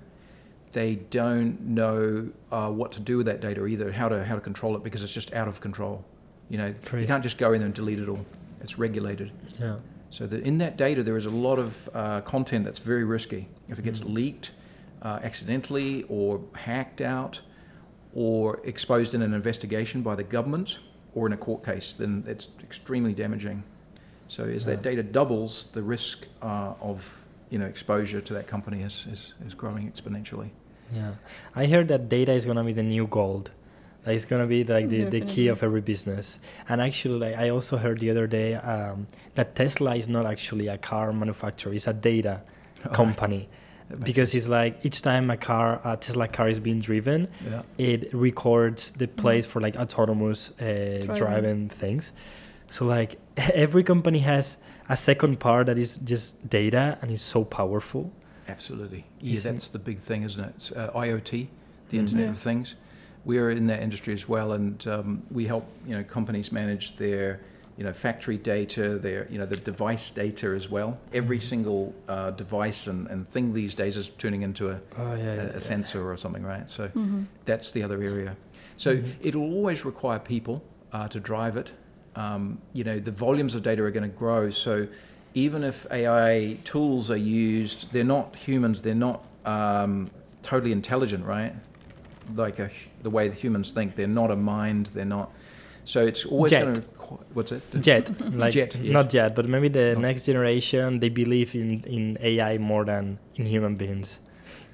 [0.73, 4.41] They don't know uh, what to do with that data either, how to how to
[4.41, 6.03] control it because it's just out of control.
[6.49, 7.03] You know, Crazy.
[7.03, 8.25] you can't just go in there and delete it all.
[8.61, 9.31] It's regulated.
[9.59, 9.77] yeah
[10.09, 13.47] So that in that data, there is a lot of uh, content that's very risky.
[13.69, 14.13] If it gets Mm.
[14.13, 14.51] leaked
[15.01, 17.41] uh, accidentally or hacked out
[18.13, 20.79] or exposed in an investigation by the government
[21.15, 23.63] or in a court case, then it's extremely damaging.
[24.27, 28.81] So as that data doubles, the risk uh, of you know exposure to that company
[28.81, 30.49] is, is, is growing exponentially.
[30.93, 31.11] yeah
[31.55, 33.49] i heard that data is going to be the new gold
[34.05, 36.39] like it's going to be like the, the key of every business
[36.69, 40.67] and actually like, i also heard the other day um, that tesla is not actually
[40.67, 42.41] a car manufacturer it's a data
[42.91, 43.47] company
[44.03, 47.61] because it's like each time a car a tesla car is being driven yeah.
[47.77, 51.15] it records the place for like autonomous uh, driving.
[51.15, 51.69] Driving.
[51.69, 52.11] things
[52.67, 54.57] so like every company has
[54.89, 58.11] a second part that is just data and is so powerful
[58.45, 59.05] Absolutely.
[59.21, 60.71] Yeah, Isn't- that's the big thing, isn't it?
[60.75, 61.47] Uh, IoT,
[61.89, 61.99] the Mhm.
[62.01, 62.29] Internet Yeah.
[62.31, 62.75] of Things.
[63.25, 66.95] We are in that industry as well, and um, we help you know companies manage
[66.97, 67.39] their
[67.77, 70.99] you know factory data, their you know the device data as well.
[71.13, 71.41] Every Mhm.
[71.43, 75.35] single uh, device and, and thing these days is turning into a, oh yeah, a,
[75.35, 75.57] yeah, a yeah.
[75.59, 76.69] sensor or something, right?
[76.69, 77.25] So Mhm.
[77.45, 78.35] that's the other area.
[78.77, 79.13] So Mhm.
[79.21, 81.71] it'll always require people uh, to drive it.
[82.15, 84.49] Um, you know, the volumes of data are going to grow.
[84.51, 84.87] So
[85.33, 88.81] even if AI tools are used, they're not humans.
[88.83, 90.11] They're not um,
[90.43, 91.53] totally intelligent, right?
[92.35, 92.69] Like a,
[93.01, 93.95] the way the humans think.
[93.95, 94.87] They're not a mind.
[94.87, 95.31] They're not.
[95.85, 96.61] So it's always Jet.
[96.63, 96.81] going to.
[97.33, 97.61] What's it?
[97.81, 98.93] Jet, like Jet, yes.
[98.93, 99.99] not yet, but maybe the No.
[100.01, 104.19] next generation they believe in, in AI more than in human beings.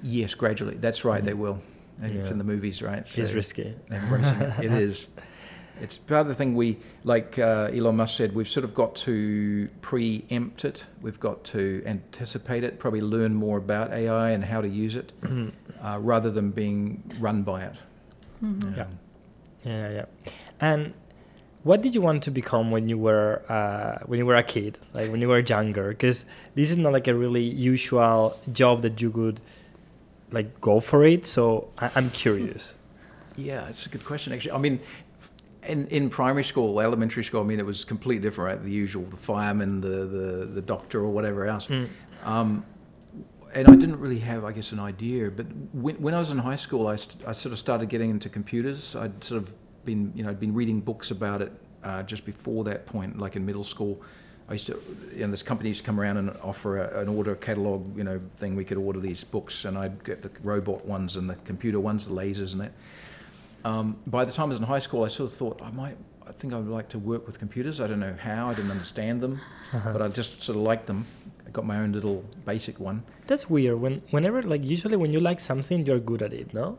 [0.02, 0.76] Yes, gradually.
[0.76, 1.22] That's right.
[1.22, 1.26] Mhm.
[1.26, 1.58] They will.
[2.02, 3.00] And It's in the movies, right?
[3.18, 3.74] it's risky.
[3.90, 4.64] embracing it.
[4.64, 5.08] It is.
[5.82, 8.94] It's part of the thing we, like uh, Elon Musk said, we've sort of got
[8.96, 10.84] to preempt it.
[11.00, 15.10] We've got to anticipate it, probably learn more about AI and how to use it,
[15.82, 17.76] uh, rather than being run by it.
[18.42, 18.76] Mhm.
[18.76, 18.82] Yeah.
[18.84, 18.98] Um,
[19.64, 20.04] Yeah, yeah.
[20.60, 20.94] And
[21.64, 24.78] what did you want to become when you were uh, when you were a kid,
[24.94, 25.88] like when you were younger?
[25.90, 29.40] Because this is not like a really usual job that you could
[30.32, 31.26] like go for it.
[31.26, 32.74] So I- I'm curious.
[33.36, 34.32] Yeah, it's a good question.
[34.34, 34.80] Actually, I mean,
[35.66, 38.48] in in primary school, elementary school, I mean, it was completely different.
[38.50, 38.62] Right?
[38.64, 41.66] The usual, the fireman, the the, the doctor, or whatever else.
[41.68, 41.88] Mm.
[42.26, 42.64] Um,
[43.54, 45.30] and I didn't really have, I guess, an idea.
[45.30, 48.10] But when, when I was in high school, I, st- I sort of started getting
[48.10, 48.94] into computers.
[48.96, 52.64] I'd sort of been, you know, I'd been reading books about it uh, just before
[52.64, 54.00] that point, like in middle school.
[54.48, 54.80] I used to,
[55.14, 58.04] you know, this company used to come around and offer a, an order catalog, you
[58.04, 58.56] know, thing.
[58.56, 62.06] We could order these books, and I'd get the robot ones and the computer ones,
[62.06, 62.72] the lasers and that.
[63.64, 65.96] Um, by the time I was in high school, I sort of thought I might,
[66.26, 67.80] I think I would like to work with computers.
[67.80, 68.48] I don't know how.
[68.50, 69.40] I didn't understand them,
[69.72, 69.92] Uh-huh.
[69.92, 71.06] but I just sort of liked them.
[71.50, 73.02] I got my own little basic one.
[73.26, 73.80] That's weird.
[73.80, 76.54] When whenever like usually when you like something, you're good at it.
[76.54, 76.78] No.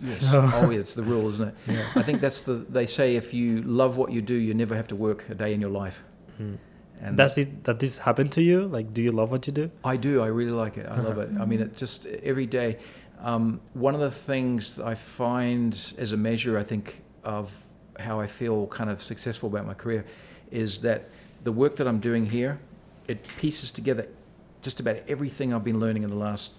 [0.00, 0.22] Yes.
[0.26, 1.54] oh, yeah, it's the rule, isn't it?
[1.66, 1.86] Yeah.
[1.96, 2.54] I think that's the.
[2.54, 5.52] They say if you love what you do, you never have to work a day
[5.52, 6.04] in your life.
[6.40, 6.58] Mm.
[7.00, 8.68] And Does it that this happen to you?
[8.68, 9.70] Like, do you love what you do?
[9.84, 10.22] I do.
[10.22, 10.86] I really like it.
[10.86, 11.30] I love it.
[11.40, 12.78] I mean, it just every day.
[13.18, 17.52] Um, one of the things I find as a measure, I think, of
[17.98, 20.06] how I feel kind of successful about my career,
[20.50, 21.10] is that
[21.44, 22.58] the work that I'm doing here,
[23.08, 24.08] it pieces together
[24.62, 26.52] just about everything I've been learning in the last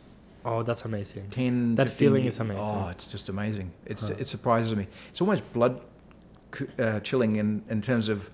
[0.44, 1.30] Oh, that's amazing.
[1.30, 2.34] 10 That feeling years.
[2.36, 2.64] is amazing.
[2.64, 3.72] Oh, it's just amazing.
[3.86, 4.16] It's, Huh.
[4.18, 4.88] It surprises me.
[5.12, 5.80] It's almost blood
[6.80, 8.32] uh, chilling in, in terms of,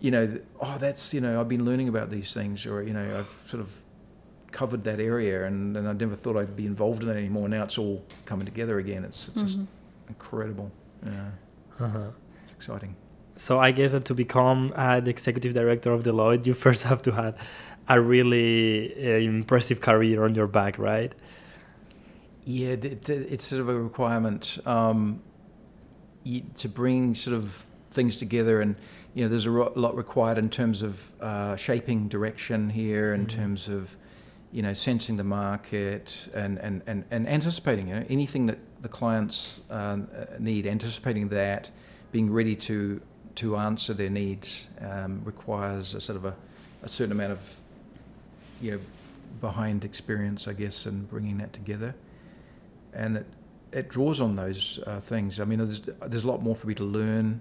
[0.00, 3.18] you know, oh, that's, you know, I've been learning about these things, or, you know,
[3.18, 3.80] I've sort of
[4.50, 7.48] covered that area and, and I never thought I'd be involved in it anymore.
[7.50, 9.04] Now it's all coming together again.
[9.04, 9.66] It's, it's just Mhm.
[10.08, 10.70] incredible.
[11.04, 11.30] Yeah,
[11.80, 12.10] Uh-huh.
[12.42, 12.96] it's exciting.
[13.36, 17.02] So I guess that to become uh, the executive director of Deloitte, you first have
[17.02, 17.36] to have
[17.88, 21.14] a really uh, impressive career on your back, right?
[22.44, 25.20] Yeah, it's sort of a requirement um,
[26.24, 28.76] to bring sort of things together, and
[29.14, 33.40] you know, there's a lot required in terms of uh, shaping direction here, in mm-hmm.
[33.40, 33.96] terms of
[34.52, 38.88] you know sensing the market and and and, and anticipating you know, anything that the
[38.88, 39.98] clients uh,
[40.38, 41.70] need, anticipating that,
[42.12, 43.00] being ready to
[43.36, 46.34] to answer their needs um, requires a sort of a,
[46.82, 47.60] a certain amount of
[48.60, 48.80] you know
[49.40, 51.94] behind experience, I guess, and bringing that together
[52.96, 53.26] and it,
[53.72, 55.38] it draws on those uh, things.
[55.38, 57.40] I mean, there's, there's a lot more for me to learn.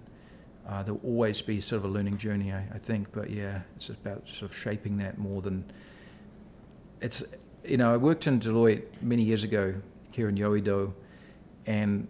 [0.67, 3.11] Uh, there'll always be sort of a learning journey, I, I, think.
[3.11, 5.71] But yeah, it's about sort of shaping that more than
[7.01, 7.23] it's.
[7.63, 9.75] You know, I worked in Deloitte many years ago
[10.11, 10.93] here in Yoido,
[11.65, 12.07] and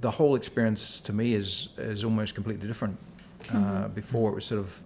[0.00, 2.98] the whole experience to me is is almost completely different.
[3.50, 3.92] Uh, mm-hmm.
[3.94, 4.82] Before it was sort of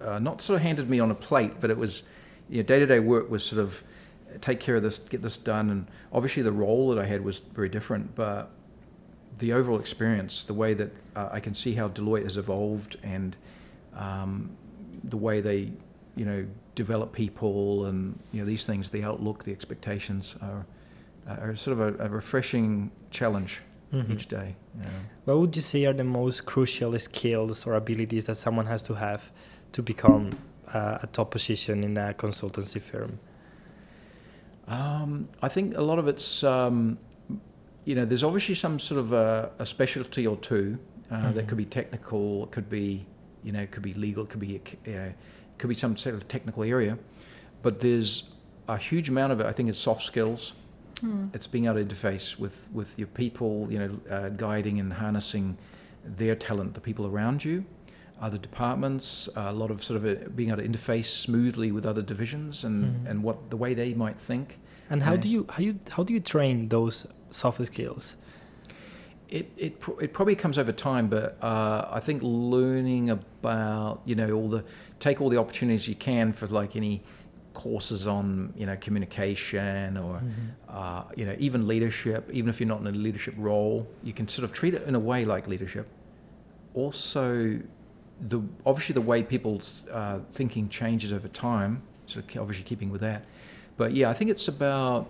[0.00, 2.02] uh, not sort of handed me on a plate, but it was
[2.48, 3.82] you know day to day work was sort of
[4.40, 5.70] take care of this, get this done.
[5.70, 8.50] And obviously, the role that I had was very different, but
[9.38, 13.36] the overall experience, the way that uh, I can see how Deloitte has evolved, and
[13.94, 14.56] um,
[15.02, 15.72] the way they,
[16.16, 20.66] you know, develop people, and you know these things, the outlook, the expectations are,
[21.26, 23.60] are sort of a, a refreshing challenge
[23.94, 24.12] mm-hmm.
[24.12, 24.56] each day.
[24.74, 24.88] Know.
[25.24, 28.94] What would you say are the most crucial skills or abilities that someone has to
[28.94, 29.30] have
[29.72, 30.36] to become
[30.72, 33.18] uh, a top position in a consultancy firm?
[34.66, 36.98] Um, I think a lot of it's, um,
[37.84, 40.78] you know, there's obviously some sort of a, a specialty or two
[41.10, 41.34] uh, mm-hmm.
[41.34, 43.06] that could be technical, it could be,
[43.42, 45.96] you know, it could be legal, it could be, you know, it could be some
[45.96, 46.98] sort of technical area,
[47.62, 48.30] but there's
[48.68, 49.46] a huge amount of it.
[49.46, 50.54] I think it's soft skills.
[51.04, 51.34] Mm.
[51.34, 55.58] It's being able to interface with with your people, you know, uh, guiding and harnessing
[56.04, 57.64] their talent, the people around you
[58.20, 62.02] other departments, a lot of sort of a, being able to interface smoothly with other
[62.02, 63.06] divisions and, mm-hmm.
[63.06, 64.58] and what the way they might think.
[64.90, 68.16] And how do you how you how do you train those soft skills?
[69.28, 74.30] It it it probably comes over time, but uh, I think learning about you know
[74.32, 74.62] all the
[75.00, 77.02] take all the opportunities you can for like any
[77.54, 80.63] courses on you know communication or mm-hmm.
[80.74, 82.28] Uh, you know even leadership.
[82.32, 84.96] Even if you're not in a leadership role, you can sort of treat it in
[84.96, 85.86] a way like leadership.
[86.74, 87.60] Also,
[88.20, 91.82] the obviously the way people's uh, thinking changes over time.
[92.06, 93.24] So obviously keeping with that,
[93.76, 95.08] but yeah, I think it's about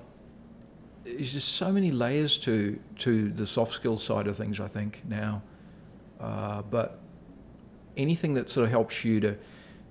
[1.04, 4.60] there's just so many layers to to the soft skills side of things.
[4.60, 5.42] I think now,
[6.20, 7.00] uh, but
[7.96, 9.36] anything that sort of helps you to,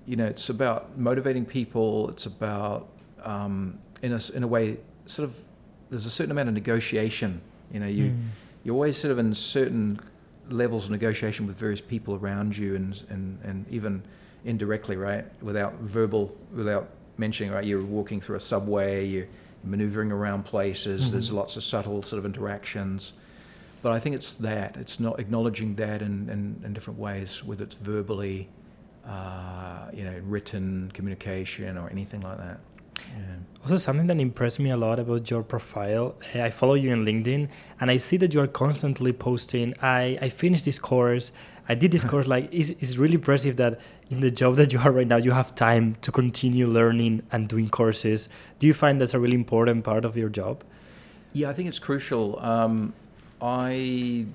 [0.06, 2.10] you know, it's about motivating people.
[2.10, 2.88] It's about
[3.24, 5.36] um, in a in a way sort of
[5.94, 7.40] there's a certain amount of negotiation.
[7.72, 8.22] You know, you mm.
[8.64, 10.00] you're always sort of in certain
[10.50, 14.02] levels of negotiation with various people around you and, and, and even
[14.44, 15.24] indirectly, right?
[15.40, 17.64] Without verbal, without mentioning, right?
[17.64, 19.28] You're walking through a subway, you're
[19.62, 21.12] maneuvering around places, mm-hmm.
[21.12, 23.12] there's lots of subtle sort of interactions.
[23.80, 27.62] But I think it's that, it's not acknowledging that in, in, in different ways, whether
[27.62, 28.48] it's verbally,
[29.06, 32.58] uh, you know, written communication or anything like that.
[33.64, 37.02] Also, something that impressed me a lot about your profile, eh, I follow you in
[37.02, 37.48] LinkedIn,
[37.80, 39.72] and I see that you are constantly posting.
[39.80, 41.32] I, I finished this course.
[41.66, 42.26] I did this course.
[42.26, 43.80] Like, it's, it's really impressive that
[44.10, 47.48] in the job that you are right now, you have time to continue learning and
[47.48, 48.28] doing courses.
[48.58, 50.62] Do you find that's a really important part of your job?
[51.32, 52.38] Yeah, I think it's crucial.
[52.40, 52.92] Um,
[53.40, 54.26] I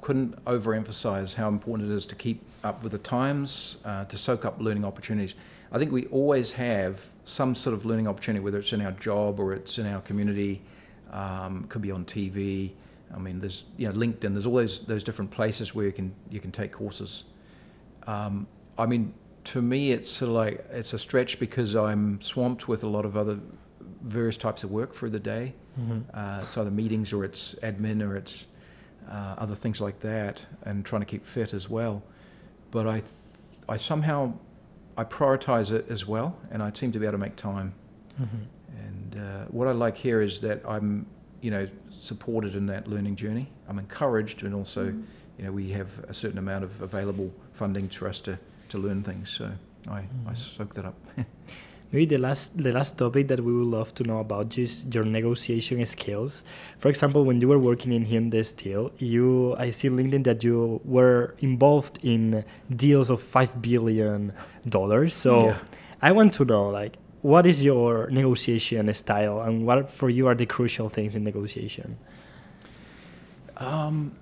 [0.00, 4.44] couldn't overemphasize how important it is to keep up with the times, uh, to soak
[4.44, 5.34] up learning opportunities.
[5.74, 9.40] I think we always have some sort of learning opportunity, whether it's in our job
[9.40, 10.62] or it's in our community,
[11.10, 12.70] um, could be on TV.
[13.12, 14.34] I mean, there's you know LinkedIn.
[14.34, 17.24] There's always those different places where you can you can take courses.
[18.06, 18.46] Um,
[18.78, 19.14] I mean,
[19.44, 23.04] to me, it's sort of like it's a stretch because I'm swamped with a lot
[23.04, 23.40] of other
[24.00, 25.54] various types of work for the day.
[25.76, 26.16] Mm-hmm.
[26.16, 28.46] Uh, it's either meetings or it's admin or it's
[29.10, 32.04] uh, other things like that, and trying to keep fit as well.
[32.70, 33.10] But I, th-
[33.68, 34.34] I somehow
[34.96, 37.74] I prioritize it as well, and I seem to be able to make time.
[38.20, 38.36] Mm-hmm.
[38.78, 41.06] And uh, what I like here is that I'm,
[41.40, 43.50] you know, supported in that learning journey.
[43.68, 45.02] I'm encouraged, and also, mm-hmm.
[45.38, 48.38] you know, we have a certain amount of available funding for us to,
[48.68, 49.30] to learn things.
[49.30, 49.50] So
[49.88, 50.28] I, mm-hmm.
[50.28, 50.96] I soak that up.
[51.92, 55.04] Maybe the last the last topic that we would love to know about is your
[55.04, 56.42] negotiation skills.
[56.78, 60.80] For example, when you were working in Hyundai Steel, you I see LinkedIn that you
[60.84, 64.32] were involved in deals of five billion
[64.68, 65.14] dollars.
[65.14, 65.58] So yeah.
[66.02, 70.34] I want to know like what is your negotiation style and what for you are
[70.34, 71.96] the crucial things in negotiation?
[73.56, 74.16] Um,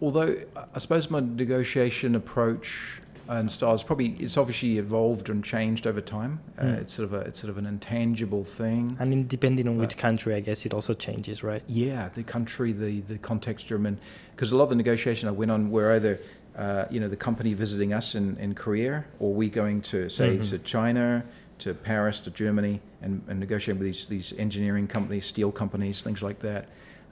[0.00, 0.34] although
[0.74, 6.00] I suppose my negotiation approach and style is probably it's obviously evolved and changed over
[6.00, 6.40] time.
[6.58, 6.80] Uh, Mm.
[6.80, 8.96] it's sort of a it's sort of an intangible thing.
[8.98, 11.62] And in, depending on which country, I guess it also changes, right?
[11.66, 13.98] Yeah, the country, the the context you're in,
[14.34, 16.20] because a lot of the negotiation I went on were either,
[16.56, 20.38] uh, you know, the company visiting us in, in Korea, or we going to say
[20.38, 20.48] Mhm.
[20.50, 21.24] to China,
[21.58, 26.22] to Paris, to Germany, and, and negotiating with these these engineering companies, steel companies, things
[26.22, 26.66] like that.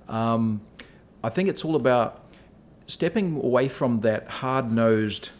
[0.08, 0.62] Um,
[1.22, 2.22] I think it's all about
[2.86, 5.30] stepping away from that hard nosed,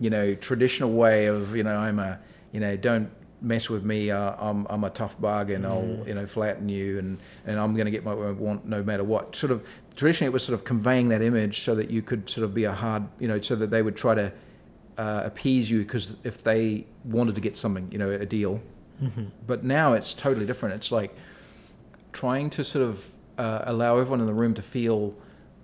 [0.00, 2.18] you know, traditional way of you know I'm a
[2.52, 3.10] you know don't
[3.42, 4.10] mess with me.
[4.10, 7.74] Uh, I'm I'm a tough bug and I'll you know flatten you and and I'm
[7.74, 9.36] going to get what I want no matter what.
[9.36, 12.44] Sort of traditionally it was sort of conveying that image so that you could sort
[12.44, 14.32] of be a hard you know so that they would try to
[14.98, 18.60] uh, appease you because if they wanted to get something you know a deal.
[18.98, 20.74] hmm But now it's totally different.
[20.74, 21.14] It's like
[22.12, 25.14] trying to sort of uh, allow everyone in the room to feel,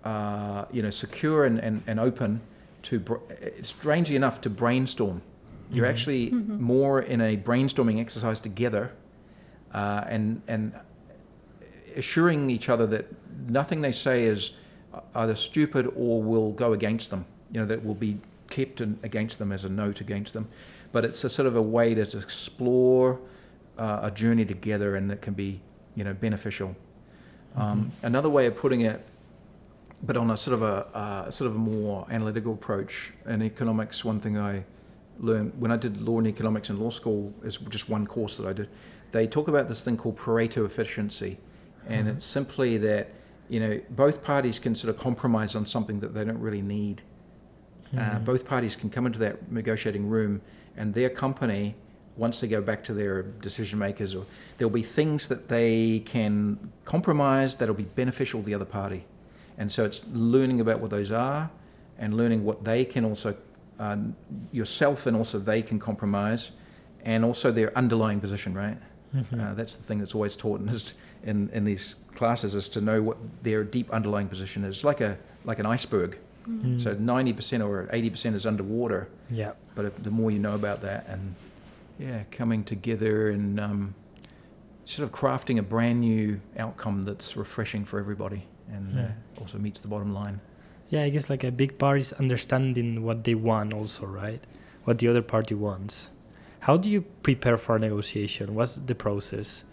[0.05, 2.41] uh, you know, secure and, and, and open
[2.87, 3.21] to,
[3.63, 5.23] strangely enough, to brainstorm.
[5.73, 5.91] You're Mhm.
[5.91, 6.61] actually Mhm.
[6.61, 8.93] more in a brainstorming exercise together
[9.75, 10.73] uh, and, and
[11.97, 13.07] assuring each other that
[13.49, 14.53] nothing they say is
[15.15, 17.25] either stupid or will go against them.
[17.53, 18.19] You know, that will be
[18.49, 20.47] kept in, against them as a note against them.
[20.93, 23.19] But it's a sort of a way to explore
[23.79, 25.61] uh, a journey together and that can be,
[25.95, 26.75] you know, beneficial.
[27.57, 29.05] Um, Another way of putting it,
[30.03, 34.05] but on a sort of a uh, sort of a more analytical approach in economics,
[34.05, 34.65] one thing I
[35.19, 38.47] learned when I did law and economics in law school is just one course that
[38.47, 38.69] I did.
[39.13, 41.39] They talk about this thing called Pareto efficiency,
[41.89, 42.17] and Mhm.
[42.17, 43.09] it's simply that
[43.49, 47.03] you know both parties can sort of compromise on something that they don't really need.
[47.97, 48.25] Uh, Mhm.
[48.25, 50.41] both parties can come into that negotiating room,
[50.77, 51.77] and their company,
[52.17, 54.25] once they go back to their decision makers, or
[54.59, 59.05] there'll be things that they can compromise that'll be beneficial to the other party.
[59.59, 61.51] And so it's learning about what those are,
[61.99, 63.37] and learning what they can also
[63.79, 63.97] uh,
[64.53, 66.53] yourself and also they can compromise,
[67.05, 68.79] and also their underlying position, right?
[69.15, 69.41] Mhm.
[69.41, 70.95] Uh, that's the thing that's always taught in, this,
[71.25, 75.19] in in these classes is to know what their deep underlying position is, like a
[75.45, 76.19] like an iceberg.
[76.49, 76.81] Mm.
[76.81, 79.53] So ninety percent or eighty percent is underwater, yeah.
[79.75, 81.35] but if, the more you know about that, and
[81.99, 83.95] yeah, coming together and um,
[84.85, 88.99] sort of crafting a brand new outcome that's refreshing for everybody and Hmm.
[88.99, 90.41] uh, also meets the bottom line.
[90.89, 94.41] Yeah, I guess like a big part is understanding what they want, also, right?
[94.85, 96.11] What the other party wants.
[96.61, 98.55] How do you prepare for a negotiation?
[98.55, 99.65] What's the process?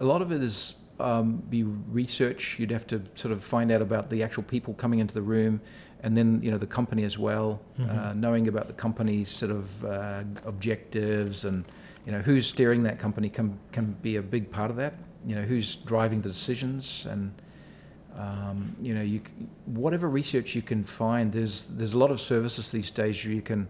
[0.00, 2.56] A lot of it is um, be research.
[2.58, 5.60] You'd have to sort of find out about the actual people coming into the room,
[6.02, 7.60] and then you know the company as well.
[7.78, 8.16] Uh, Mhm.
[8.16, 11.64] knowing about the company's sort of uh, objectives and
[12.06, 14.94] you know who's steering that company can can be a big part of that.
[15.26, 17.32] You know who's driving the decisions and.
[18.16, 19.20] Um, you know, you
[19.66, 23.42] whatever research you can find, there's there's a lot of services these days where you
[23.42, 23.66] can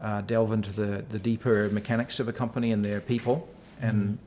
[0.00, 3.48] uh, delve into the, the deeper mechanics of a company and their people
[3.80, 4.18] and Mhm.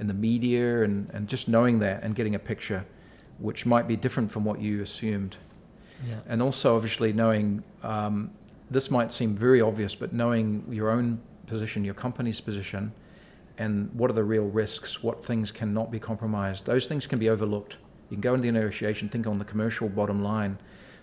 [0.00, 2.84] and the media and, and just knowing that and getting a picture
[3.38, 5.36] which might be different from what you assumed
[6.08, 6.20] Yeah.
[6.28, 8.30] and also obviously knowing um,
[8.70, 12.92] this might seem very obvious but knowing your own position your company's position
[13.58, 17.28] and what are the real risks what things cannot be compromised those things can be
[17.30, 17.76] overlooked
[18.14, 20.56] you can go into the negotiation think on the commercial bottom line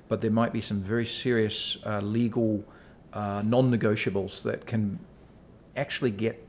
[0.08, 2.64] but there might be some very serious uh, legal
[3.14, 4.98] uh, non-negotiables that can
[5.76, 6.42] actually get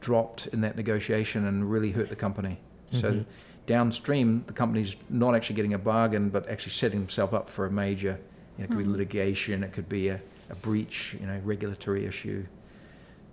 [0.00, 2.58] dropped in that negotiation and really hurt the company
[2.92, 3.24] so Mhm.
[3.66, 7.70] downstream, the company's not actually getting a bargain, but actually setting themselves up for a
[7.70, 8.18] major,
[8.58, 8.84] you know, it could Mhm.
[8.84, 12.44] be litigation, it could be a, a breach, you know, regulatory issue.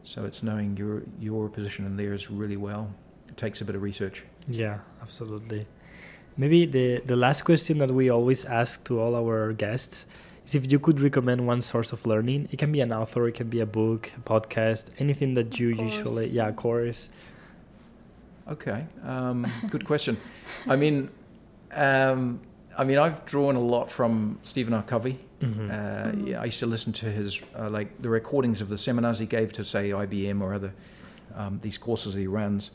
[0.03, 2.93] So it's knowing your your position in theirs really well.
[3.27, 4.23] It takes a bit of research.
[4.47, 5.65] Yeah, absolutely.
[6.37, 10.05] Maybe the, the last question that we always ask to all our guests
[10.45, 12.47] is if you could recommend one source of learning.
[12.51, 15.75] It can be an author, it can be a book, a podcast, anything that you
[15.75, 15.93] Course.
[15.97, 17.09] usually, yeah, course.
[18.47, 20.17] Okay, um, good question.
[20.67, 21.09] I mean,
[21.73, 22.39] um,
[22.77, 24.83] I mean, I've drawn a lot from Stephen R.
[24.83, 25.19] Covey.
[25.41, 25.69] Mhm.
[25.69, 26.27] Uh, Mhm.
[26.29, 29.25] yeah, I used to listen to his uh, like the recordings of the seminars he
[29.25, 30.71] gave to say IBM or other
[31.35, 32.71] um, these courses he runs.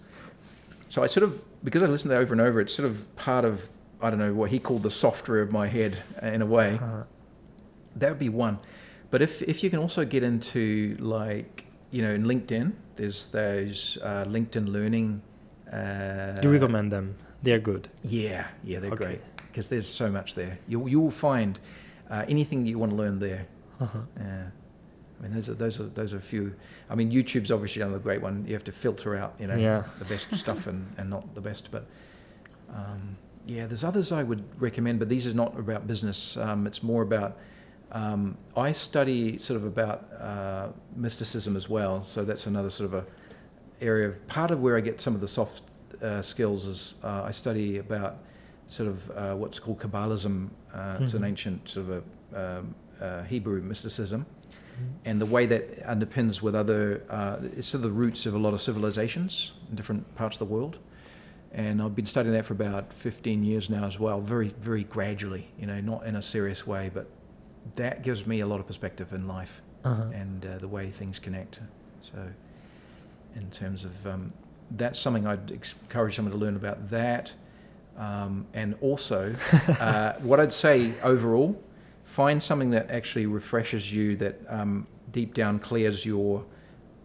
[0.93, 3.16] So I sort of because I listened to that over and over, it's sort of
[3.16, 3.70] part of
[4.03, 6.78] I don't know what he called the software of my head uh, in a way.
[6.82, 7.05] Uh,
[7.97, 8.59] That would be one.
[9.11, 13.97] But if if you can also get into like you know in LinkedIn, there's those
[14.03, 15.22] uh, LinkedIn learning.
[15.72, 17.14] Uh, you recommend them.
[17.43, 17.88] They're good.
[18.03, 19.05] Yeah, yeah, they're Okay.
[19.07, 20.59] great because there's so much there.
[20.68, 21.59] You you will find
[22.11, 23.47] uh, anything you want to learn there.
[23.80, 23.99] Uh-huh.
[25.23, 26.55] I mean, those are those are those are a few.
[26.91, 28.45] I mean, YouTube's obviously another great one.
[28.45, 29.85] You have to filter out, you know, Yeah.
[30.01, 31.70] the best stuff and, and not the best.
[31.70, 31.87] But
[32.75, 33.16] um,
[33.47, 36.37] yeah, there's others I would recommend, but these are not about business.
[36.37, 37.39] Um, it's more about.
[37.93, 42.95] Um, I study sort of about uh, mysticism as well, so that's another sort of
[42.95, 43.05] a
[43.85, 45.62] area of part of where I get some of the soft
[46.01, 48.18] uh, skills is uh, I study about
[48.66, 50.49] sort of uh, what's called Kabbalism.
[50.75, 51.05] Mm-hmm.
[51.05, 51.29] It's an mm-hmm.
[51.29, 54.25] ancient sort of a, um, uh, Hebrew mysticism.
[55.05, 58.39] And the way that underpins with other uh, it's sort of the roots of a
[58.39, 60.79] lot of civilizations in different parts of the world
[61.55, 65.49] and I've been studying that for about 15 years now as well, very, very gradually,
[65.59, 67.07] you know, not in a serious way, but
[67.77, 70.05] that gives me a lot of perspective in life uh-huh.
[70.14, 71.61] and uh, the way things connect.
[72.01, 72.16] So,
[73.37, 74.33] in terms of um,
[74.70, 77.33] that's something I'd encourage someone to learn about that.
[77.99, 79.35] Um, and also,
[79.79, 81.62] uh, what I'd say overall,
[82.05, 86.44] find something that actually refreshes you, that um, deep down clears your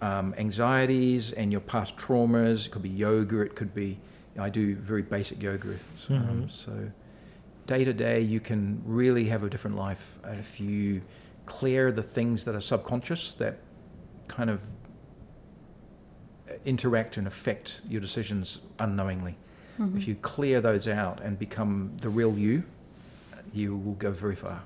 [0.01, 2.67] um, anxieties and your past traumas.
[2.67, 3.99] It could be yoga, it could be
[4.39, 5.67] I do very basic yoga.
[5.67, 6.13] Mm-hmm.
[6.13, 6.91] Um, so
[7.65, 11.01] day to day, you can really have a different life if you
[11.45, 13.59] clear the things that are subconscious that
[14.27, 14.61] kind of
[16.65, 19.37] interact and affect your decisions unknowingly.
[19.79, 19.97] Mm-hmm.
[19.97, 22.63] If you clear those out and become the real you,
[23.53, 24.63] you will go very far.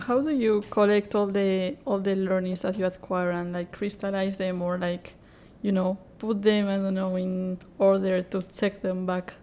[0.00, 4.36] How do you collect all the all the learnings that you acquire and like crystallize
[4.36, 5.14] them or like,
[5.62, 9.34] you know, put them, I don't know, in order to check them back?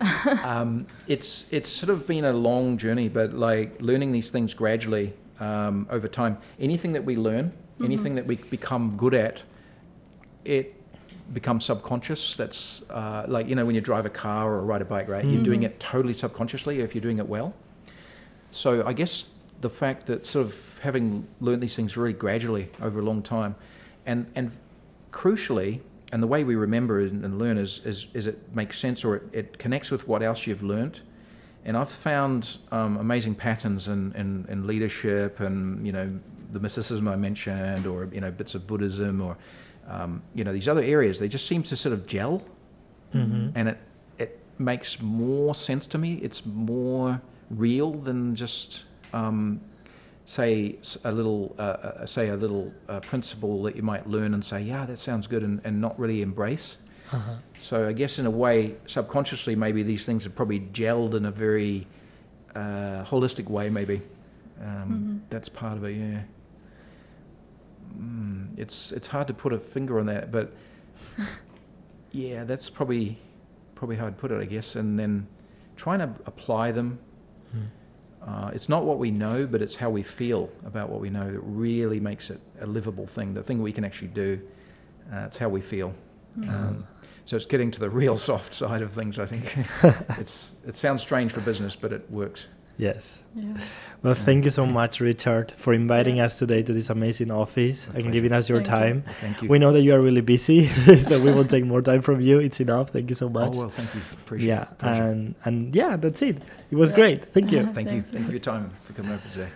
[0.44, 5.12] um, it's it's sort of been a long journey, but like learning these things gradually
[5.40, 6.38] um, over time.
[6.58, 7.84] Anything that we learn, mm-hmm.
[7.84, 9.42] anything that we become good at,
[10.44, 10.74] it
[11.32, 12.36] becomes subconscious.
[12.36, 15.24] That's uh, like you know when you drive a car or ride a bike, right?
[15.24, 15.34] Mm-hmm.
[15.34, 17.54] You're doing it totally subconsciously if you're doing it well.
[18.50, 19.33] So I guess
[19.64, 23.56] the fact that sort of having learned these things really gradually over a long time,
[24.04, 24.52] and and
[25.10, 25.80] crucially,
[26.12, 29.22] and the way we remember and learn is, is, is it makes sense or it,
[29.32, 31.02] it, connects with what else you've learnt.
[31.64, 36.20] And I've found um, amazing patterns in, in, in, leadership and, you know,
[36.52, 39.38] the mysticism I mentioned or, you know, bits of Buddhism or,
[39.88, 41.18] um, you know, these other areas.
[41.20, 42.42] They just seem to sort of gel
[43.14, 43.48] mm-hmm.
[43.54, 43.78] and it,
[44.18, 46.20] it makes more sense to me.
[46.22, 48.84] It's more real than just
[49.14, 49.60] um,
[50.24, 54.44] say a little, uh, uh, say a little uh, principle that you might learn and
[54.44, 56.76] say, yeah, that sounds good, and, and not really embrace.
[57.12, 57.34] Uh-huh.
[57.60, 61.30] So I guess in a way, subconsciously, maybe these things are probably gelled in a
[61.30, 61.86] very
[62.54, 63.70] uh, holistic way.
[63.70, 64.02] Maybe
[64.60, 65.18] um, mm-hmm.
[65.28, 65.96] that's part of it.
[65.96, 66.22] Yeah,
[67.96, 70.54] mm, it's it's hard to put a finger on that, but
[72.12, 73.18] yeah, that's probably
[73.74, 74.74] probably how I'd put it, I guess.
[74.74, 75.28] And then
[75.76, 76.98] trying to apply them.
[77.54, 77.68] Mm
[78.26, 81.30] uh, it's not what we know, but it's how we feel about what we know
[81.30, 84.40] that really makes it a livable thing, the thing we can actually do.
[85.12, 85.94] Uh, it's how we feel.
[86.38, 86.48] Mm.
[86.48, 86.86] Um,
[87.26, 89.44] so it's getting to the real soft side of things, I think.
[90.18, 92.46] it's, it sounds strange for business, but it works.
[92.76, 93.22] Yes.
[93.34, 93.56] Yeah.
[94.02, 96.26] Well, thank you so much, Richard, for inviting yeah.
[96.26, 98.96] us today to this amazing office and giving us your thank time.
[99.06, 99.12] You.
[99.20, 99.48] Thank you.
[99.48, 100.66] We know that you are really busy,
[100.98, 102.40] so we won't take more time from you.
[102.40, 102.90] It's enough.
[102.90, 103.54] Thank you so oh, much.
[103.54, 104.00] Oh well, thank you.
[104.12, 104.68] Appreciate yeah, it.
[104.82, 106.42] Yeah, and and yeah, that's it.
[106.70, 106.96] It was yeah.
[106.96, 107.24] great.
[107.34, 107.66] Thank you.
[107.66, 108.02] thank you.
[108.02, 109.48] Thank you for your time for coming over today.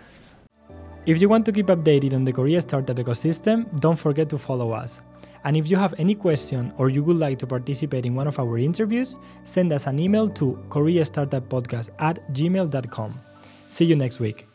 [1.05, 4.71] If you want to keep updated on the Korea startup ecosystem, don't forget to follow
[4.71, 5.01] us.
[5.45, 8.39] And if you have any question or you would like to participate in one of
[8.39, 13.19] our interviews, send us an email to koreastartuppodcast at gmail.com.
[13.67, 14.48] See you next week.